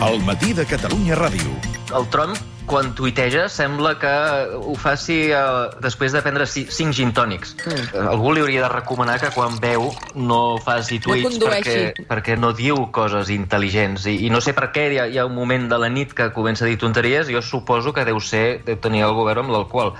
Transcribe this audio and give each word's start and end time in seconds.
El 0.00 0.22
matí 0.24 0.52
de 0.56 0.64
Catalunya 0.66 1.14
Ràdio. 1.18 1.50
El 1.96 2.06
Trump, 2.08 2.36
quan 2.70 2.94
tuiteja, 2.94 3.48
sembla 3.52 3.96
que 4.00 4.10
ho 4.56 4.72
faci 4.78 5.16
eh, 5.34 5.40
després 5.82 6.14
de 6.14 6.22
prendre 6.24 6.46
ci- 6.48 6.66
cinc 6.72 6.94
gin 6.96 7.10
tònics. 7.12 7.52
Mm. 7.66 8.06
Algú 8.08 8.32
li 8.32 8.40
hauria 8.44 8.62
de 8.64 8.70
recomanar 8.72 9.18
que 9.20 9.30
quan 9.34 9.58
veu 9.60 9.90
no 10.14 10.56
faci 10.64 11.00
tuits 11.04 11.26
condueixi. 11.28 11.68
perquè, 11.68 12.06
perquè 12.08 12.38
no 12.40 12.52
diu 12.56 12.86
coses 12.94 13.28
intel·ligents. 13.34 14.06
I, 14.08 14.16
I 14.26 14.30
no 14.32 14.40
sé 14.40 14.54
per 14.56 14.70
què 14.72 14.86
hi 14.94 14.98
ha, 15.02 15.06
hi 15.10 15.18
ha 15.20 15.26
un 15.28 15.34
moment 15.36 15.68
de 15.70 15.78
la 15.82 15.90
nit 15.92 16.14
que 16.16 16.30
comença 16.32 16.64
a 16.64 16.70
dir 16.70 16.78
tonteries. 16.80 17.28
Jo 17.28 17.42
suposo 17.42 17.92
que 17.92 18.06
deu 18.08 18.20
ser, 18.20 18.62
deu 18.64 18.78
tenir 18.80 19.04
el 19.04 19.12
govern 19.18 19.44
amb 19.44 19.52
l'alcohol. 19.56 19.92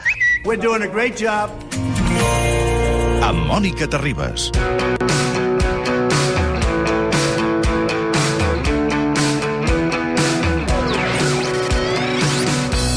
We're 0.46 0.60
doing 0.60 0.82
a 0.82 0.88
great 0.88 1.18
job. 1.20 1.50
Amb 3.20 3.44
Mònica 3.50 3.86
Terribas. 3.90 4.48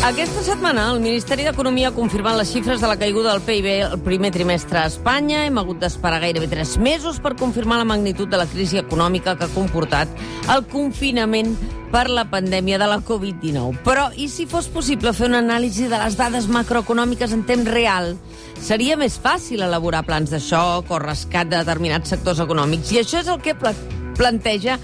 Aquesta 0.03 0.41
setmana 0.43 0.89
el 0.91 0.97
Ministeri 0.99 1.45
d'Economia 1.47 1.87
ha 1.87 1.95
confirmat 1.95 2.35
les 2.35 2.49
xifres 2.51 2.81
de 2.83 2.87
la 2.91 2.97
caiguda 2.99 3.31
del 3.31 3.45
PIB 3.47 3.67
el 3.85 4.01
primer 4.03 4.33
trimestre 4.35 4.81
a 4.81 4.89
Espanya. 4.89 5.45
Hem 5.47 5.61
hagut 5.61 5.79
d'esperar 5.79 6.17
gairebé 6.19 6.49
tres 6.51 6.73
mesos 6.75 7.21
per 7.23 7.37
confirmar 7.39 7.77
la 7.79 7.87
magnitud 7.87 8.27
de 8.27 8.41
la 8.41 8.47
crisi 8.51 8.81
econòmica 8.81 9.37
que 9.39 9.47
ha 9.47 9.53
comportat 9.55 10.11
el 10.51 10.65
confinament 10.67 11.55
per 11.93 12.09
la 12.11 12.25
pandèmia 12.27 12.81
de 12.81 12.89
la 12.91 12.99
Covid-19. 12.99 13.79
Però, 13.87 14.09
i 14.19 14.27
si 14.27 14.43
fos 14.43 14.67
possible 14.67 15.15
fer 15.15 15.29
una 15.31 15.39
anàlisi 15.39 15.87
de 15.87 16.01
les 16.03 16.19
dades 16.19 16.51
macroeconòmiques 16.51 17.31
en 17.31 17.47
temps 17.47 17.71
real? 17.71 18.17
Seria 18.59 18.99
més 18.99 19.15
fàcil 19.23 19.63
elaborar 19.63 20.03
plans 20.03 20.35
de 20.35 20.43
xoc 20.43 20.91
o 20.91 20.99
rescat 20.99 21.47
de 21.47 21.63
determinats 21.63 22.11
sectors 22.11 22.43
econòmics. 22.43 22.91
I 22.91 23.05
això 23.05 23.23
és 23.23 23.31
el 23.31 23.39
que 23.39 23.55
pla 23.55 23.71
planteja 24.13 24.75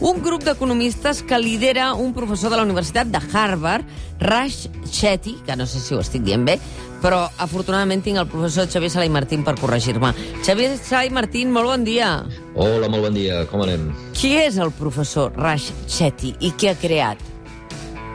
un 0.00 0.22
grup 0.22 0.44
d'economistes 0.44 1.22
que 1.22 1.38
lidera 1.38 1.94
un 1.94 2.12
professor 2.14 2.50
de 2.50 2.56
la 2.56 2.64
Universitat 2.64 3.08
de 3.08 3.20
Harvard, 3.32 3.84
Raj 4.20 4.66
Chetty, 4.90 5.38
que 5.46 5.56
no 5.56 5.66
sé 5.66 5.80
si 5.80 5.94
ho 5.94 6.00
estic 6.00 6.24
dient 6.26 6.44
bé, 6.44 6.58
però 7.02 7.26
afortunadament 7.38 8.02
tinc 8.04 8.20
el 8.20 8.28
professor 8.28 8.68
Xavier 8.68 8.90
Sala 8.92 9.06
i 9.06 9.12
Martín 9.12 9.44
per 9.44 9.56
corregir-me. 9.60 10.12
Xavier 10.44 10.74
Sala 10.76 11.06
i 11.06 11.14
Martín, 11.14 11.52
molt 11.52 11.72
bon 11.72 11.86
dia. 11.86 12.10
Hola, 12.54 12.90
molt 12.92 13.08
bon 13.08 13.16
dia, 13.16 13.44
com 13.52 13.64
anem? 13.64 13.88
Qui 14.16 14.36
és 14.40 14.60
el 14.60 14.74
professor 14.76 15.32
Raj 15.36 15.70
Chetty 15.88 16.36
i 16.40 16.52
què 16.56 16.74
ha 16.74 16.78
creat? 16.80 17.32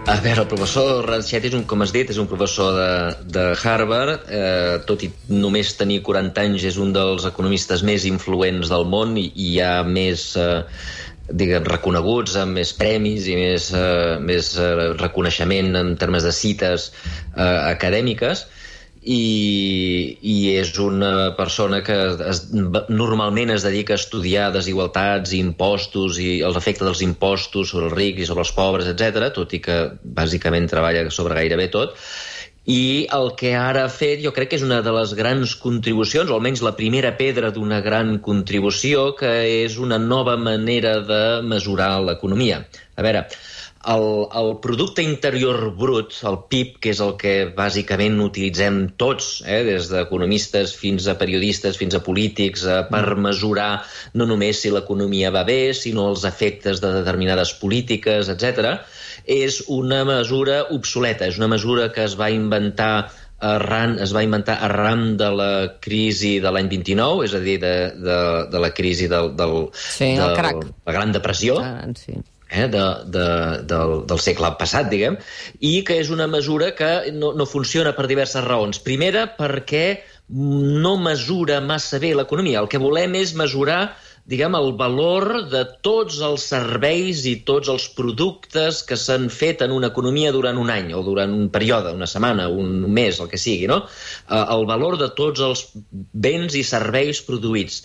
A 0.10 0.16
veure, 0.18 0.42
el 0.42 0.48
professor 0.50 1.06
Radchet 1.06 1.44
és 1.46 1.54
un, 1.54 1.62
com 1.70 1.84
has 1.86 1.92
dit, 1.94 2.10
és 2.10 2.18
un 2.18 2.26
professor 2.26 2.74
de, 2.74 2.88
de 3.36 3.44
Harvard, 3.62 4.24
eh, 4.34 4.80
tot 4.88 5.04
i 5.06 5.12
només 5.30 5.76
tenir 5.78 6.00
40 6.08 6.42
anys 6.42 6.66
és 6.72 6.80
un 6.82 6.90
dels 6.96 7.28
economistes 7.30 7.84
més 7.86 8.08
influents 8.10 8.72
del 8.74 8.88
món 8.90 9.14
i, 9.22 9.28
i 9.30 9.52
hi 9.54 9.60
ha 9.62 9.76
més... 9.86 10.32
Eh, 10.42 10.64
diguem, 11.34 11.66
reconeguts 11.68 12.38
amb 12.42 12.60
més 12.60 12.74
premis 12.78 13.28
i 13.30 13.36
més, 13.40 13.70
eh, 13.76 14.18
més 14.22 14.56
eh, 14.58 14.72
reconeixement 15.00 15.76
en 15.80 15.94
termes 16.02 16.26
de 16.28 16.34
cites 16.36 16.92
eh, 16.92 17.44
acadèmiques 17.44 18.48
i, 19.02 20.18
i 20.22 20.36
és 20.54 20.72
una 20.78 21.32
persona 21.38 21.82
que 21.86 21.96
es, 22.30 22.44
normalment 22.54 23.50
es 23.56 23.66
dedica 23.66 23.96
a 23.96 24.02
estudiar 24.02 24.52
desigualtats 24.54 25.34
i 25.34 25.42
impostos 25.42 26.20
i 26.22 26.42
els 26.46 26.60
efectes 26.60 26.86
dels 26.86 27.02
impostos 27.06 27.74
sobre 27.74 27.90
els 27.90 27.98
rics 27.98 28.22
i 28.22 28.30
sobre 28.30 28.46
els 28.46 28.54
pobres, 28.54 28.92
etc, 28.92 29.32
tot 29.34 29.58
i 29.58 29.62
que 29.64 29.80
bàsicament 30.04 30.70
treballa 30.70 31.08
sobre 31.10 31.40
gairebé 31.40 31.72
tot, 31.74 31.98
i 32.70 33.08
el 33.10 33.32
que 33.38 33.56
ara 33.58 33.86
ha 33.88 33.90
fet 33.90 34.22
jo 34.22 34.32
crec 34.36 34.52
que 34.52 34.60
és 34.60 34.66
una 34.66 34.82
de 34.86 34.92
les 34.94 35.14
grans 35.18 35.56
contribucions, 35.58 36.30
o 36.30 36.38
almenys 36.38 36.62
la 36.62 36.76
primera 36.78 37.16
pedra 37.18 37.50
d'una 37.52 37.82
gran 37.82 38.20
contribució, 38.20 39.16
que 39.18 39.32
és 39.66 39.78
una 39.82 39.98
nova 39.98 40.38
manera 40.38 41.00
de 41.02 41.42
mesurar 41.42 41.96
l'economia. 42.06 42.62
A 42.96 43.02
veure, 43.02 43.26
el, 43.90 44.06
el 44.42 44.52
producte 44.62 45.04
interior 45.04 45.72
brut, 45.78 46.14
el 46.28 46.38
PIB, 46.52 46.78
que 46.84 46.94
és 46.94 47.02
el 47.02 47.16
que 47.22 47.34
bàsicament 47.58 48.20
utilitzem 48.22 48.82
tots, 49.02 49.42
eh, 49.46 49.62
des 49.68 49.90
d'economistes 49.92 50.76
fins 50.78 51.08
a 51.08 51.18
periodistes, 51.18 51.80
fins 51.82 51.98
a 51.98 52.04
polítics, 52.06 52.66
eh, 52.66 52.82
per 52.92 53.16
mesurar 53.16 53.84
no 54.14 54.28
només 54.30 54.62
si 54.62 54.72
l'economia 54.74 55.32
va 55.34 55.46
bé, 55.48 55.74
sinó 55.74 56.10
els 56.12 56.26
efectes 56.30 56.82
de 56.82 56.94
determinades 57.02 57.54
polítiques, 57.62 58.30
etc 58.30 58.82
és 59.26 59.64
una 59.70 60.04
mesura 60.08 60.64
obsoleta, 60.74 61.28
és 61.28 61.38
una 61.38 61.48
mesura 61.52 61.92
que 61.94 62.04
es 62.04 62.16
va 62.20 62.32
inventar 62.34 63.12
arran, 63.42 63.98
es 64.00 64.14
va 64.14 64.22
inventar 64.24 64.60
arran 64.62 65.18
de 65.18 65.30
la 65.34 65.52
crisi 65.82 66.40
de 66.40 66.52
l'any 66.54 66.70
29, 66.70 67.26
és 67.26 67.34
a 67.34 67.42
dir, 67.42 67.58
de, 67.62 67.74
de, 67.98 68.18
de 68.54 68.62
la 68.62 68.70
crisi 68.78 69.08
del, 69.10 69.34
del, 69.38 69.56
Sí, 69.74 70.12
el 70.14 70.22
del, 70.22 70.36
crac. 70.38 70.68
la 70.86 70.94
Gran 70.94 71.12
Depressió, 71.12 71.58
Ah, 71.62 71.88
sí. 71.98 72.14
Eh, 72.52 72.68
de, 72.68 72.86
de, 73.16 73.26
del, 73.72 73.96
del 74.12 74.22
segle 74.22 74.54
passat, 74.60 74.92
diguem, 74.92 75.18
i 75.60 75.80
que 75.88 75.98
és 76.04 76.12
una 76.14 76.28
mesura 76.28 76.74
que 76.78 76.92
no, 77.16 77.32
no 77.34 77.50
funciona 77.50 77.96
per 77.98 78.10
diverses 78.12 78.46
raons. 78.46 78.84
Primera, 78.84 79.26
perquè 79.40 79.86
no 80.32 80.96
mesura 81.02 81.60
massa 81.64 82.00
bé 82.00 82.14
l'economia. 82.16 82.62
El 82.62 82.72
que 82.72 82.80
volem 82.80 83.18
és 83.20 83.36
mesurar 83.36 83.82
diguem, 84.32 84.54
el 84.56 84.74
valor 84.78 85.26
de 85.50 85.64
tots 85.84 86.20
els 86.24 86.44
serveis 86.52 87.24
i 87.26 87.34
tots 87.48 87.72
els 87.74 87.88
productes 87.98 88.82
que 88.88 88.98
s'han 89.00 89.30
fet 89.34 89.64
en 89.66 89.74
una 89.76 89.90
economia 89.92 90.32
durant 90.36 90.60
un 90.62 90.70
any 90.70 90.92
o 90.94 91.02
durant 91.06 91.34
un 91.34 91.50
període, 91.54 91.94
una 91.98 92.08
setmana, 92.08 92.48
un 92.48 92.86
mes, 92.94 93.20
el 93.20 93.32
que 93.32 93.40
sigui, 93.42 93.68
no? 93.72 93.82
Eh, 94.30 94.44
el 94.56 94.68
valor 94.70 95.00
de 95.02 95.10
tots 95.18 95.42
els 95.48 95.66
béns 96.14 96.56
i 96.56 96.64
serveis 96.68 97.24
produïts. 97.28 97.82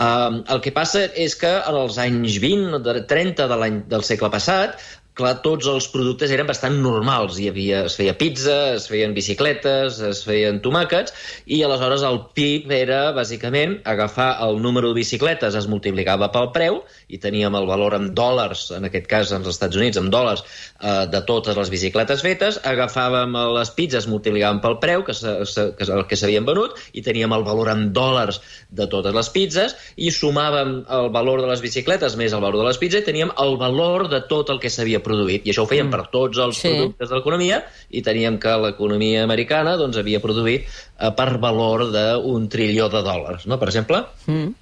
Uh, 0.00 0.40
el 0.48 0.62
que 0.64 0.72
passa 0.72 1.02
és 1.20 1.34
que 1.36 1.50
els 1.68 1.98
anys 2.00 2.38
20, 2.40 2.78
de 2.86 3.02
30 3.10 3.48
de 3.50 3.58
l'any 3.60 3.82
del 3.92 4.04
segle 4.08 4.30
passat, 4.32 4.78
clar, 5.18 5.34
tots 5.44 5.68
els 5.68 5.86
productes 5.92 6.32
eren 6.32 6.48
bastant 6.48 6.78
normals. 6.82 7.36
Hi 7.40 7.48
havia, 7.50 7.82
es 7.88 7.96
feia 7.98 8.14
pizza, 8.18 8.56
es 8.76 8.86
feien 8.90 9.14
bicicletes, 9.16 10.00
es 10.08 10.22
feien 10.26 10.60
tomàquets, 10.64 11.12
i 11.46 11.60
aleshores 11.66 12.04
el 12.08 12.18
PIB 12.36 12.72
era, 12.76 13.00
bàsicament, 13.16 13.78
agafar 13.88 14.30
el 14.46 14.60
número 14.64 14.92
de 14.92 15.00
bicicletes, 15.00 15.56
es 15.58 15.68
multiplicava 15.68 16.30
pel 16.32 16.50
preu, 16.56 16.80
i 17.12 17.20
teníem 17.22 17.56
el 17.58 17.68
valor 17.68 17.96
en 17.98 18.10
dòlars, 18.16 18.70
en 18.76 18.88
aquest 18.88 19.08
cas 19.10 19.34
als 19.36 19.50
Estats 19.52 19.78
Units, 19.78 20.00
en 20.00 20.08
dòlars, 20.12 20.44
eh, 20.80 21.04
de 21.12 21.22
totes 21.28 21.58
les 21.60 21.72
bicicletes 21.72 22.24
fetes, 22.24 22.60
agafàvem 22.68 23.36
les 23.58 23.74
pizzas, 23.76 24.08
multiplicàvem 24.08 24.62
pel 24.64 24.78
preu, 24.82 25.04
que, 25.04 25.16
se, 25.16 25.68
que 25.76 25.88
el 25.92 26.06
que 26.08 26.18
s'havien 26.18 26.48
venut, 26.48 26.78
i 26.96 27.04
teníem 27.04 27.36
el 27.36 27.44
valor 27.44 27.72
en 27.72 27.90
dòlars 27.92 28.40
de 28.70 28.88
totes 28.88 29.14
les 29.14 29.32
pizzas, 29.34 29.76
i 29.96 30.10
sumàvem 30.14 30.82
el 30.88 31.12
valor 31.12 31.44
de 31.44 31.52
les 31.52 31.60
bicicletes 31.60 32.16
més 32.16 32.32
el 32.32 32.40
valor 32.40 32.62
de 32.64 32.70
les 32.70 32.80
pizzas, 32.80 33.04
i 33.04 33.10
teníem 33.10 33.32
el 33.42 33.58
valor 33.60 34.08
de 34.08 34.22
tot 34.30 34.48
el 34.48 34.60
que 34.62 34.72
s'havia 34.72 35.02
produït. 35.02 35.11
I 35.12 35.50
això 35.52 35.64
ho 35.64 35.70
fèiem 35.70 35.90
per 35.92 36.06
tots 36.12 36.38
els 36.38 36.58
Sí. 36.58 36.68
productes 36.68 37.08
de 37.10 37.16
l'economia, 37.16 37.62
i 37.90 38.02
teníem 38.02 38.38
que 38.38 38.56
l'economia 38.56 39.22
americana 39.24 39.76
doncs, 39.76 39.96
havia 39.96 40.20
produït 40.20 40.66
eh, 40.66 41.10
per 41.16 41.38
valor 41.38 41.90
d'un 41.92 42.48
trilió 42.48 42.88
de 42.88 43.02
dòlars, 43.02 43.46
no? 43.46 43.58
per 43.58 43.68
exemple. 43.68 44.04
Mm. 44.26 44.54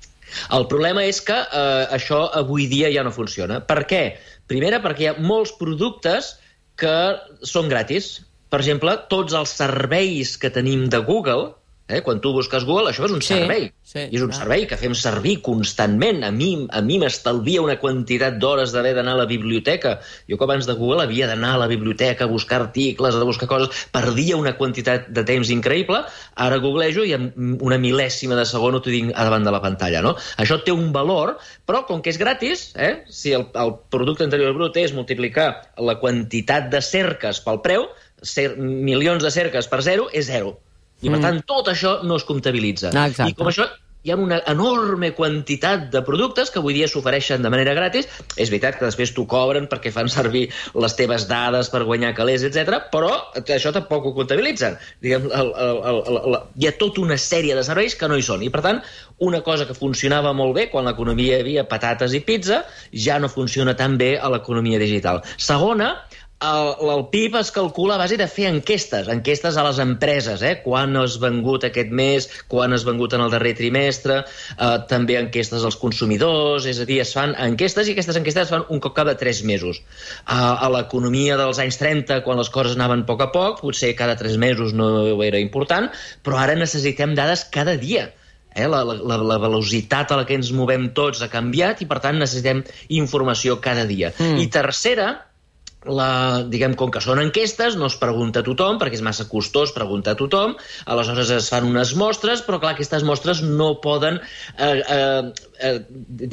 El 0.54 0.66
problema 0.70 1.04
és 1.04 1.20
que 1.26 1.34
eh, 1.34 1.86
això 1.90 2.28
avui 2.38 2.66
dia 2.70 2.90
ja 2.92 3.02
no 3.02 3.10
funciona. 3.10 3.60
Per 3.66 3.84
què? 3.86 4.16
Primera, 4.46 4.80
perquè 4.82 5.00
hi 5.00 5.08
ha 5.10 5.16
molts 5.18 5.52
productes 5.58 6.36
que 6.76 6.94
són 7.42 7.68
gratis. 7.68 8.20
Per 8.50 8.60
exemple, 8.60 8.96
tots 9.10 9.34
els 9.34 9.50
serveis 9.50 10.36
que 10.40 10.50
tenim 10.50 10.88
de 10.90 10.98
Google, 11.06 11.52
eh, 11.90 12.00
quan 12.06 12.20
tu 12.22 12.32
busques 12.32 12.64
Google, 12.64 12.90
això 12.92 13.04
és 13.08 13.12
un 13.12 13.20
Sí, 13.20 13.34
servei. 13.34 13.72
sí, 13.82 14.06
I 14.06 14.16
és 14.16 14.22
un 14.22 14.30
clar. 14.30 14.38
servei 14.40 14.66
que 14.70 14.76
fem 14.78 14.94
servir 14.94 15.40
constantment. 15.42 16.22
A 16.24 16.30
mi 16.30 16.66
a 16.70 16.80
mi 16.80 16.98
m'estalvia 17.02 17.60
una 17.62 17.78
quantitat 17.82 18.38
d'hores 18.38 18.72
d'haver 18.72 18.94
d'anar 18.94 19.14
a 19.16 19.20
la 19.22 19.26
biblioteca. 19.26 19.98
Jo 20.30 20.38
que 20.38 20.44
abans 20.46 20.66
de 20.66 20.74
Google 20.78 21.02
havia 21.02 21.26
d'anar 21.26 21.54
a 21.56 21.58
la 21.58 21.66
biblioteca 21.66 22.24
a 22.24 22.30
buscar 22.30 22.60
articles, 22.62 23.14
a 23.14 23.24
buscar 23.24 23.48
coses, 23.48 23.88
perdia 23.92 24.36
una 24.36 24.56
quantitat 24.56 25.08
de 25.10 25.24
temps 25.24 25.50
increïble. 25.50 26.04
Ara 26.36 26.58
googlejo 26.62 27.04
i 27.04 27.12
en 27.18 27.58
una 27.60 27.78
mil·lèsima 27.78 28.36
de 28.38 28.46
segon 28.46 28.78
ho 28.78 28.80
tinc 28.84 29.12
a 29.14 29.24
davant 29.26 29.44
de 29.44 29.50
la 29.50 29.60
pantalla. 29.60 30.00
No? 30.02 30.14
Això 30.38 30.62
té 30.64 30.72
un 30.72 30.92
valor, 30.92 31.36
però 31.66 31.84
com 31.86 32.00
que 32.02 32.10
és 32.10 32.18
gratis, 32.18 32.70
eh, 32.76 33.04
si 33.10 33.32
el, 33.32 33.48
el 33.54 33.74
producte 33.90 34.24
interior 34.24 34.54
brut 34.54 34.76
és 34.76 34.92
multiplicar 34.94 35.72
la 35.78 35.98
quantitat 35.98 36.70
de 36.70 36.80
cerques 36.80 37.40
pel 37.44 37.60
preu, 37.64 37.88
cer 38.22 38.56
milions 38.58 39.22
de 39.24 39.30
cerques 39.32 39.66
per 39.66 39.80
zero 39.82 40.08
és 40.12 40.26
zero. 40.26 40.58
I, 41.02 41.08
per 41.08 41.18
Mm. 41.18 41.22
tant, 41.22 41.44
tot 41.46 41.68
això 41.68 42.02
no 42.02 42.16
es 42.16 42.24
comptabilitza. 42.24 42.90
Ah, 42.94 43.08
exacte. 43.08 43.32
I 43.32 43.34
com 43.34 43.48
això 43.48 43.68
hi 44.02 44.10
ha 44.10 44.16
una 44.16 44.38
enorme 44.48 45.10
quantitat 45.12 45.90
de 45.92 46.00
productes 46.00 46.48
que 46.50 46.58
avui 46.58 46.72
dia 46.72 46.86
s'ofereixen 46.88 47.42
de 47.44 47.50
manera 47.52 47.74
gratis. 47.76 48.06
És 48.36 48.48
veritat 48.48 48.78
que 48.78 48.86
després 48.86 49.12
t'ho 49.12 49.26
cobren 49.28 49.66
perquè 49.68 49.92
fan 49.92 50.08
servir 50.08 50.46
les 50.74 50.94
teves 50.96 51.26
dades 51.28 51.68
per 51.68 51.82
guanyar 51.84 52.14
calés, 52.16 52.42
etc. 52.42 52.78
però 52.92 53.10
això 53.36 53.72
tampoc 53.76 54.06
ho 54.06 54.14
comptabilitzen. 54.16 54.78
Diguem, 55.04 55.28
el, 55.28 55.52
el, 55.52 55.82
el, 55.90 56.00
el, 56.06 56.16
el, 56.30 56.38
hi 56.56 56.70
ha 56.70 56.72
tota 56.80 57.02
una 57.02 57.18
sèrie 57.20 57.54
de 57.54 57.64
serveis 57.66 57.94
que 57.94 58.08
no 58.08 58.16
hi 58.16 58.24
són. 58.24 58.42
I, 58.42 58.48
per 58.48 58.62
tant, 58.64 58.80
una 59.18 59.42
cosa 59.44 59.66
que 59.68 59.76
funcionava 59.76 60.32
molt 60.32 60.56
bé 60.56 60.70
quan 60.70 60.88
l'economia 60.88 61.36
hi 61.36 61.40
havia 61.44 61.68
patates 61.68 62.14
i 62.16 62.20
pizza, 62.24 62.64
ja 62.92 63.18
no 63.20 63.28
funciona 63.28 63.76
tan 63.76 63.98
bé 64.00 64.14
a 64.16 64.32
l'economia 64.32 64.78
digital. 64.80 65.20
Segona, 65.36 66.06
el, 66.40 66.90
el 66.90 67.02
PIB 67.12 67.36
es 67.36 67.50
calcula 67.52 67.94
a 67.94 68.00
base 68.00 68.16
de 68.16 68.26
fer 68.28 68.46
enquestes, 68.48 69.08
enquestes 69.12 69.58
a 69.60 69.64
les 69.66 69.80
empreses, 69.82 70.40
eh? 70.42 70.54
quan 70.64 70.96
has 70.96 71.18
vengut 71.20 71.66
aquest 71.68 71.92
mes, 71.92 72.28
quan 72.48 72.72
has 72.72 72.86
vengut 72.88 73.12
en 73.16 73.24
el 73.26 73.32
darrer 73.32 73.52
trimestre, 73.58 74.22
eh, 74.24 74.70
també 74.88 75.18
enquestes 75.20 75.66
als 75.66 75.76
consumidors, 75.80 76.68
és 76.70 76.80
a 76.80 76.86
dir, 76.88 77.00
es 77.04 77.12
fan 77.16 77.34
enquestes 77.36 77.88
i 77.88 77.96
aquestes 77.96 78.16
enquestes 78.20 78.48
es 78.48 78.54
fan 78.54 78.64
un 78.72 78.80
cop 78.80 78.96
cada 78.96 79.18
tres 79.20 79.42
mesos. 79.44 79.82
Uh, 80.24 80.64
a 80.64 80.70
l'economia 80.72 81.36
dels 81.40 81.60
anys 81.60 81.76
30, 81.80 82.22
quan 82.24 82.40
les 82.40 82.48
coses 82.52 82.78
anaven 82.78 83.04
a 83.04 83.08
poc 83.08 83.26
a 83.26 83.30
poc, 83.34 83.60
potser 83.60 83.92
cada 83.98 84.16
tres 84.16 84.40
mesos 84.40 84.72
no 84.76 84.88
era 85.26 85.40
important, 85.42 85.90
però 86.24 86.40
ara 86.40 86.56
necessitem 86.56 87.12
dades 87.18 87.44
cada 87.52 87.76
dia. 87.80 88.08
Eh? 88.54 88.66
La, 88.66 88.82
la, 88.82 89.16
la 89.22 89.38
velocitat 89.38 90.10
a 90.10 90.20
la 90.20 90.26
que 90.26 90.38
ens 90.38 90.50
movem 90.56 90.90
tots 90.96 91.20
ha 91.22 91.30
canviat 91.30 91.84
i, 91.84 91.88
per 91.90 92.00
tant, 92.02 92.18
necessitem 92.18 92.64
informació 92.96 93.60
cada 93.62 93.84
dia. 93.86 94.14
Mm. 94.16 94.40
I 94.42 94.48
tercera, 94.52 95.12
la, 95.88 96.42
diguem, 96.50 96.74
com 96.76 96.90
que 96.92 97.00
són 97.00 97.20
enquestes, 97.22 97.76
no 97.80 97.88
es 97.88 97.96
pregunta 98.00 98.42
a 98.42 98.46
tothom, 98.46 98.78
perquè 98.80 98.98
és 98.98 99.04
massa 99.04 99.26
costós 99.30 99.72
preguntar 99.76 100.12
a 100.12 100.20
tothom, 100.20 100.54
aleshores 100.92 101.32
es 101.36 101.48
fan 101.52 101.68
unes 101.68 101.94
mostres, 101.96 102.42
però 102.44 102.60
clar, 102.60 102.74
aquestes 102.74 103.04
mostres 103.06 103.40
no 103.44 103.72
poden, 103.80 104.20
eh, 104.58 104.72
eh, 104.80 105.22
eh, 105.70 105.76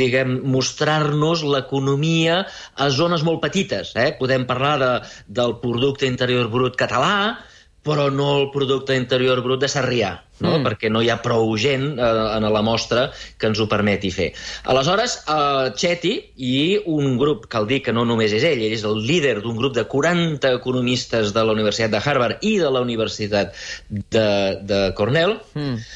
diguem, 0.02 0.40
mostrar-nos 0.52 1.46
l'economia 1.48 2.42
a 2.76 2.90
zones 2.90 3.24
molt 3.24 3.42
petites. 3.44 3.94
Eh? 3.96 4.12
Podem 4.20 4.48
parlar 4.50 4.76
de, 4.84 4.92
del 5.40 5.58
producte 5.64 6.10
interior 6.10 6.52
brut 6.52 6.76
català, 6.80 7.38
però 7.88 8.10
no 8.14 8.30
el 8.42 8.50
producte 8.54 8.96
interior 9.00 9.40
brut 9.46 9.64
de 9.64 9.70
Sarrià, 9.72 10.12
no? 10.44 10.58
Mm. 10.58 10.66
perquè 10.68 10.92
no 10.92 11.02
hi 11.02 11.10
ha 11.12 11.18
prou 11.24 11.54
gent 11.60 11.86
eh, 11.96 12.08
en 12.36 12.48
la 12.54 12.64
mostra 12.66 13.08
que 13.40 13.50
ens 13.50 13.62
ho 13.64 13.68
permeti 13.72 14.12
fer. 14.14 14.30
Aleshores, 14.74 15.20
eh, 15.26 15.70
Chetty 15.78 16.14
i 16.50 16.56
un 16.94 17.16
grup, 17.22 17.48
cal 17.52 17.70
dir 17.70 17.82
que 17.86 17.96
no 17.96 18.06
només 18.10 18.36
és 18.36 18.46
ell, 18.48 18.64
ell 18.66 18.76
és 18.76 18.84
el 18.88 19.00
líder 19.08 19.38
d'un 19.46 19.58
grup 19.60 19.78
de 19.78 19.88
40 19.90 20.52
economistes 20.60 21.32
de 21.36 21.46
la 21.46 21.56
Universitat 21.56 21.94
de 21.94 22.04
Harvard 22.04 22.44
i 22.46 22.58
de 22.62 22.74
la 22.74 22.84
Universitat 22.86 23.56
de, 23.90 24.28
de 24.68 24.84
Cornell, 24.98 25.40
mm. 25.56 25.88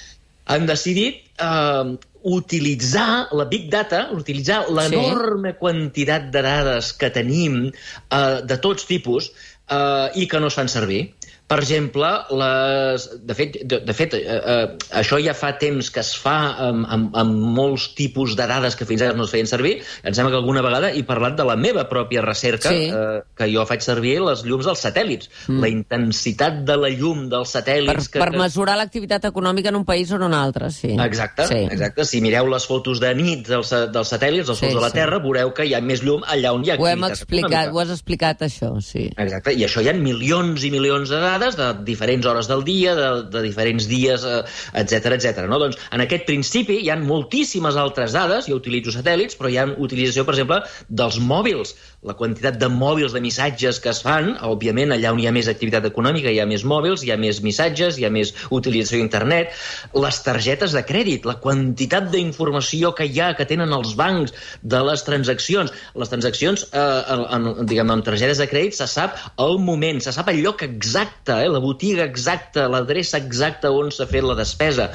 han 0.55 0.71
decidit 0.71 1.27
eh, 1.37 1.97
utilitzar 2.21 3.29
la 3.33 3.45
Big 3.45 3.69
Data, 3.69 4.07
utilitzar 4.13 4.65
l'enorme 4.69 5.55
sí. 5.55 5.57
quantitat 5.59 6.29
de 6.33 6.43
dades 6.45 6.93
que 6.93 7.09
tenim 7.13 7.63
eh, 7.69 8.41
de 8.45 8.57
tots 8.61 8.85
tipus 8.89 9.31
eh, 9.71 10.07
i 10.15 10.27
que 10.29 10.39
no 10.39 10.51
es 10.51 10.57
fan 10.59 10.69
servir. 10.69 11.07
Per 11.51 11.59
exemple, 11.59 12.09
les... 12.39 13.07
de 13.27 13.35
fet, 13.35 13.57
de, 13.67 13.81
de 13.83 13.95
fet 13.95 14.15
eh, 14.15 14.21
eh, 14.23 14.61
això 15.01 15.19
ja 15.19 15.33
fa 15.35 15.51
temps 15.59 15.89
que 15.91 15.99
es 15.99 16.13
fa 16.15 16.35
amb, 16.69 16.85
amb, 16.87 17.17
amb 17.19 17.41
molts 17.57 17.89
tipus 17.97 18.37
de 18.39 18.47
dades 18.47 18.77
que 18.79 18.87
fins 18.87 19.03
ara 19.03 19.17
no 19.17 19.25
es 19.27 19.33
feien 19.33 19.49
servir. 19.49 19.73
Em 20.07 20.15
sembla 20.15 20.31
que 20.31 20.39
alguna 20.39 20.63
vegada 20.63 20.93
he 20.95 21.03
parlat 21.07 21.35
de 21.35 21.45
la 21.47 21.57
meva 21.59 21.83
pròpia 21.91 22.23
recerca, 22.23 22.71
sí. 22.71 22.87
eh, 22.87 23.19
que 23.35 23.49
jo 23.51 23.65
faig 23.67 23.83
servir 23.83 24.15
les 24.23 24.45
llums 24.47 24.69
dels 24.69 24.85
satèl·lits. 24.87 25.27
Mm. 25.49 25.59
La 25.65 25.71
intensitat 25.73 26.61
de 26.67 26.77
la 26.79 26.93
llum 26.93 27.27
dels 27.31 27.51
satèl·lits... 27.57 28.07
Per, 28.07 28.15
que, 28.15 28.23
per 28.23 28.39
mesurar 28.39 28.77
l'activitat 28.79 29.27
econòmica 29.31 29.73
en 29.73 29.81
un 29.81 29.85
país 29.87 30.15
o 30.15 30.19
en 30.21 30.27
un 30.29 30.37
altre, 30.37 30.71
sí. 30.71 30.93
Exacte, 30.95 31.49
sí. 31.51 31.59
exacte. 31.67 32.07
Si 32.07 32.23
mireu 32.23 32.47
les 32.51 32.69
fotos 32.69 33.03
de 33.03 33.11
nit 33.17 33.43
dels, 33.49 33.75
dels 33.91 34.15
satèl·lits, 34.15 34.47
dels 34.47 34.63
sí, 34.63 34.71
de 34.71 34.79
la 34.79 34.93
sí. 34.93 34.99
Terra, 35.01 35.19
veureu 35.19 35.51
que 35.57 35.67
hi 35.67 35.75
ha 35.75 35.83
més 35.83 36.05
llum 36.05 36.23
allà 36.31 36.55
on 36.55 36.63
hi 36.63 36.71
ha 36.71 36.79
ho 36.79 36.87
hem 36.87 37.03
explicat, 37.09 37.51
econòmica. 37.51 37.75
Ho 37.75 37.83
has 37.83 37.93
explicat, 37.97 38.47
això, 38.47 38.71
sí. 38.79 39.09
Exacte, 39.19 39.57
i 39.59 39.67
això 39.67 39.83
hi 39.83 39.91
ha 39.91 39.97
milions 39.99 40.63
i 40.63 40.71
milions 40.71 41.11
de 41.11 41.19
dades 41.19 41.40
dades 41.41 41.57
de 41.59 41.71
diferents 41.87 42.27
hores 42.29 42.49
del 42.49 42.63
dia, 42.67 42.95
de, 42.97 43.09
de 43.33 43.43
diferents 43.43 43.87
dies, 43.89 44.25
etc 44.25 45.11
eh, 45.11 45.17
etc. 45.17 45.45
No? 45.49 45.59
Doncs 45.61 45.79
en 45.91 46.05
aquest 46.05 46.27
principi 46.29 46.79
hi 46.81 46.91
ha 46.93 46.99
moltíssimes 47.01 47.79
altres 47.81 48.15
dades, 48.15 48.47
jo 48.49 48.59
utilitzo 48.61 48.93
satèl·lits, 48.95 49.37
però 49.39 49.51
hi 49.51 49.57
ha 49.61 49.67
utilització, 49.71 50.25
per 50.27 50.37
exemple, 50.37 50.61
dels 50.89 51.19
mòbils. 51.19 51.75
La 52.07 52.15
quantitat 52.17 52.57
de 52.61 52.69
mòbils, 52.71 53.13
de 53.13 53.21
missatges 53.21 53.79
que 53.81 53.91
es 53.91 54.01
fan, 54.05 54.31
òbviament, 54.47 54.93
allà 54.93 55.11
on 55.13 55.19
hi 55.21 55.27
ha 55.29 55.35
més 55.35 55.49
activitat 55.51 55.85
econòmica 55.89 56.31
hi 56.31 56.39
ha 56.41 56.47
més 56.49 56.63
mòbils, 56.65 57.03
hi 57.05 57.11
ha 57.13 57.17
més 57.21 57.41
missatges, 57.45 57.99
hi 57.99 58.07
ha 58.07 58.13
més 58.13 58.33
utilització 58.49 59.01
d'internet, 59.01 59.53
les 59.93 60.21
targetes 60.25 60.73
de 60.73 60.81
crèdit, 60.87 61.27
la 61.29 61.37
quantitat 61.43 62.09
d'informació 62.13 62.93
que 62.97 63.05
hi 63.05 63.21
ha, 63.21 63.31
que 63.37 63.45
tenen 63.49 63.73
els 63.77 63.93
bancs 63.99 64.33
de 64.61 64.81
les 64.87 65.05
transaccions. 65.05 65.73
Les 66.01 66.11
transaccions, 66.11 66.65
eh, 66.71 67.01
en, 67.13 67.25
en, 67.37 67.69
diguem, 67.69 67.93
en 67.93 68.03
targetes 68.05 68.41
de 68.41 68.49
crèdit 68.49 68.77
se 68.77 68.89
sap 68.89 69.17
el 69.45 69.59
moment, 69.61 70.01
se 70.03 70.13
sap 70.15 70.31
el 70.33 70.41
lloc 70.43 70.65
exacte, 70.65 71.30
eh, 71.39 71.49
la 71.51 71.61
botiga 71.63 72.03
exacta, 72.03 72.67
l'adreça 72.71 73.19
exacta 73.21 73.71
on 73.71 73.91
s'ha 73.93 74.07
fet 74.09 74.25
la 74.27 74.35
despesa, 74.37 74.89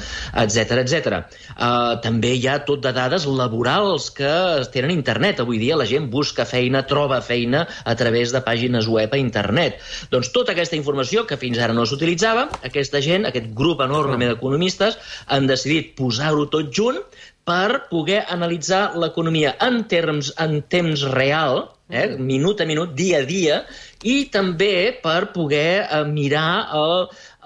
etc 0.45 0.83
etc. 0.83 1.21
Uh, 1.57 1.97
també 2.05 2.35
hi 2.37 2.47
ha 2.51 2.59
tot 2.69 2.83
de 2.85 2.93
dades 2.97 3.27
laborals 3.27 4.11
que 4.17 4.33
tenen 4.75 4.95
internet. 4.95 5.41
Avui 5.43 5.61
dia 5.63 5.79
la 5.79 5.89
gent 5.89 6.11
busca 6.13 6.47
feina, 6.49 6.85
troba 6.89 7.23
feina 7.25 7.67
a 7.85 7.95
través 7.99 8.35
de 8.35 8.43
pàgines 8.45 8.89
web 8.93 9.15
a 9.15 9.21
internet. 9.21 9.81
Doncs 10.13 10.33
tota 10.35 10.55
aquesta 10.55 10.79
informació 10.79 11.27
que 11.27 11.41
fins 11.41 11.59
ara 11.63 11.77
no 11.77 11.87
s'utilitzava, 11.87 12.49
aquesta 12.67 13.03
gent, 13.05 13.27
aquest 13.29 13.53
grup 13.57 13.83
enorme 13.85 14.21
d'economistes, 14.27 15.01
han 15.33 15.49
decidit 15.51 15.95
posar-ho 15.99 16.47
tot 16.53 16.73
junt 16.75 17.01
per 17.47 17.87
poder 17.91 18.25
analitzar 18.35 18.97
l'economia 18.99 19.55
en 19.63 19.85
termes 19.87 20.33
en 20.43 20.59
temps 20.67 21.05
real, 21.13 21.69
eh, 21.89 22.17
minut 22.19 22.61
a 22.61 22.67
minut, 22.67 22.95
dia 22.99 23.21
a 23.23 23.27
dia, 23.27 23.61
i 24.05 24.17
també 24.33 24.99
per 25.03 25.33
poder 25.35 25.87
eh, 25.87 26.03
mirar 26.11 26.49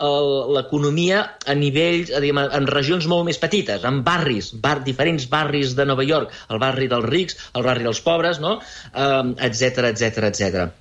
l'economia 0.01 1.23
a 1.47 1.55
nivells, 1.55 2.11
a 2.17 2.21
dir, 2.25 2.33
en 2.33 2.69
regions 2.73 3.07
molt 3.11 3.29
més 3.29 3.39
petites, 3.39 3.85
en 3.85 4.01
barris, 4.07 4.53
bar, 4.65 4.79
diferents 4.87 5.29
barris 5.29 5.77
de 5.77 5.85
Nova 5.85 6.07
York, 6.09 6.33
el 6.49 6.63
barri 6.63 6.89
dels 6.89 7.09
rics, 7.13 7.37
el 7.55 7.67
barri 7.69 7.85
dels 7.85 8.01
pobres, 8.01 8.41
no? 8.41 8.59
etc 8.97 9.91
etc 9.93 10.31
etc. 10.33 10.80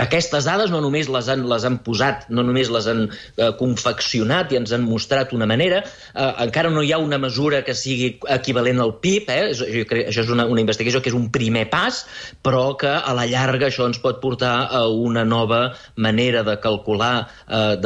Aquestes 0.00 0.46
dades 0.48 0.72
no 0.74 0.80
només 0.82 1.06
les 1.12 1.28
han, 1.30 1.44
les 1.46 1.64
han 1.66 1.76
posat, 1.86 2.24
no 2.34 2.42
només 2.42 2.70
les 2.72 2.86
han 2.90 3.04
eh, 3.06 3.50
confeccionat 3.60 4.50
i 4.50 4.58
ens 4.58 4.72
han 4.74 4.82
mostrat 4.82 5.34
una 5.36 5.46
manera, 5.46 5.82
eh, 5.86 6.30
encara 6.42 6.72
no 6.74 6.82
hi 6.82 6.90
ha 6.92 6.98
una 6.98 7.18
mesura 7.22 7.62
que 7.66 7.76
sigui 7.78 8.08
equivalent 8.34 8.82
al 8.82 8.96
PIB, 9.04 9.30
eh? 9.30 9.52
jo 9.54 9.84
crec, 9.90 10.08
això 10.10 10.24
és 10.24 10.32
una, 10.34 10.48
una 10.50 10.64
investigació 10.64 11.02
que 11.02 11.12
és 11.12 11.18
un 11.18 11.28
primer 11.34 11.68
pas, 11.70 12.00
però 12.42 12.64
que 12.80 12.90
a 12.90 13.14
la 13.14 13.26
llarga 13.30 13.68
això 13.68 13.86
ens 13.86 14.00
pot 14.02 14.18
portar 14.22 14.54
a 14.66 14.82
una 14.88 15.22
nova 15.24 15.62
manera 15.94 16.42
de 16.42 16.56
calcular, 16.64 17.28
eh, 17.46 17.76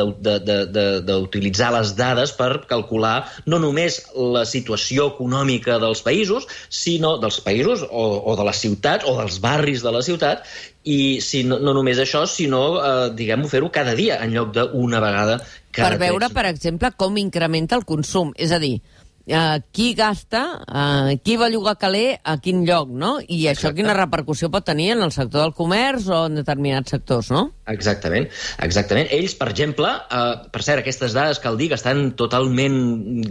d'utilitzar 1.12 1.70
les 1.76 1.92
dades 1.98 2.32
per 2.38 2.64
calcular 2.70 3.18
no 3.46 3.60
només 3.60 4.00
la 4.16 4.46
situació 4.48 5.10
econòmica 5.12 5.76
dels 5.82 6.00
països, 6.06 6.48
sinó 6.72 7.18
dels 7.20 7.42
països 7.44 7.84
o, 7.84 8.08
o 8.32 8.36
de 8.38 8.48
les 8.48 8.64
ciutats 8.64 9.04
o 9.04 9.18
dels 9.20 9.40
barris 9.44 9.84
de 9.84 9.92
la 9.92 10.02
ciutat, 10.04 10.48
i 10.88 11.20
si 11.20 11.42
no, 11.44 11.58
no 11.60 11.74
només 11.76 12.00
això, 12.00 12.22
sinó, 12.30 12.62
eh, 12.80 13.08
diguem-ho, 13.16 13.48
fer-ho 13.50 13.68
cada 13.74 13.94
dia, 13.98 14.20
en 14.24 14.32
lloc 14.32 14.54
d'una 14.56 15.02
vegada 15.04 15.38
cada 15.68 15.90
Per 15.90 15.98
veure, 16.00 16.30
per 16.32 16.46
exemple, 16.48 16.90
com 16.96 17.18
incrementa 17.20 17.76
el 17.76 17.84
consum. 17.88 18.32
És 18.36 18.54
a 18.56 18.60
dir, 18.62 18.78
eh, 19.28 19.60
qui 19.72 19.92
gasta, 19.94 20.42
eh, 20.66 21.18
qui 21.22 21.36
va 21.36 21.50
llogar 21.52 21.76
caler 21.78 22.18
a 22.24 22.38
quin 22.40 22.64
lloc, 22.66 22.88
no? 22.88 23.18
I 23.20 23.46
Exacte. 23.46 23.52
això 23.52 23.74
quina 23.76 23.94
repercussió 23.94 24.50
pot 24.50 24.64
tenir 24.64 24.92
en 24.96 25.02
el 25.04 25.12
sector 25.12 25.44
del 25.44 25.54
comerç 25.54 26.08
o 26.08 26.24
en 26.26 26.40
determinats 26.40 26.90
sectors, 26.96 27.30
no? 27.30 27.44
Exactament, 27.68 28.28
exactament. 28.64 29.08
Ells, 29.12 29.34
per 29.36 29.50
exemple, 29.52 29.88
eh, 29.88 30.48
per 30.50 30.62
cert, 30.64 30.80
aquestes 30.80 31.12
dades, 31.12 31.38
cal 31.44 31.58
dir 31.60 31.68
que 31.68 31.76
estan 31.76 32.14
totalment 32.16 32.78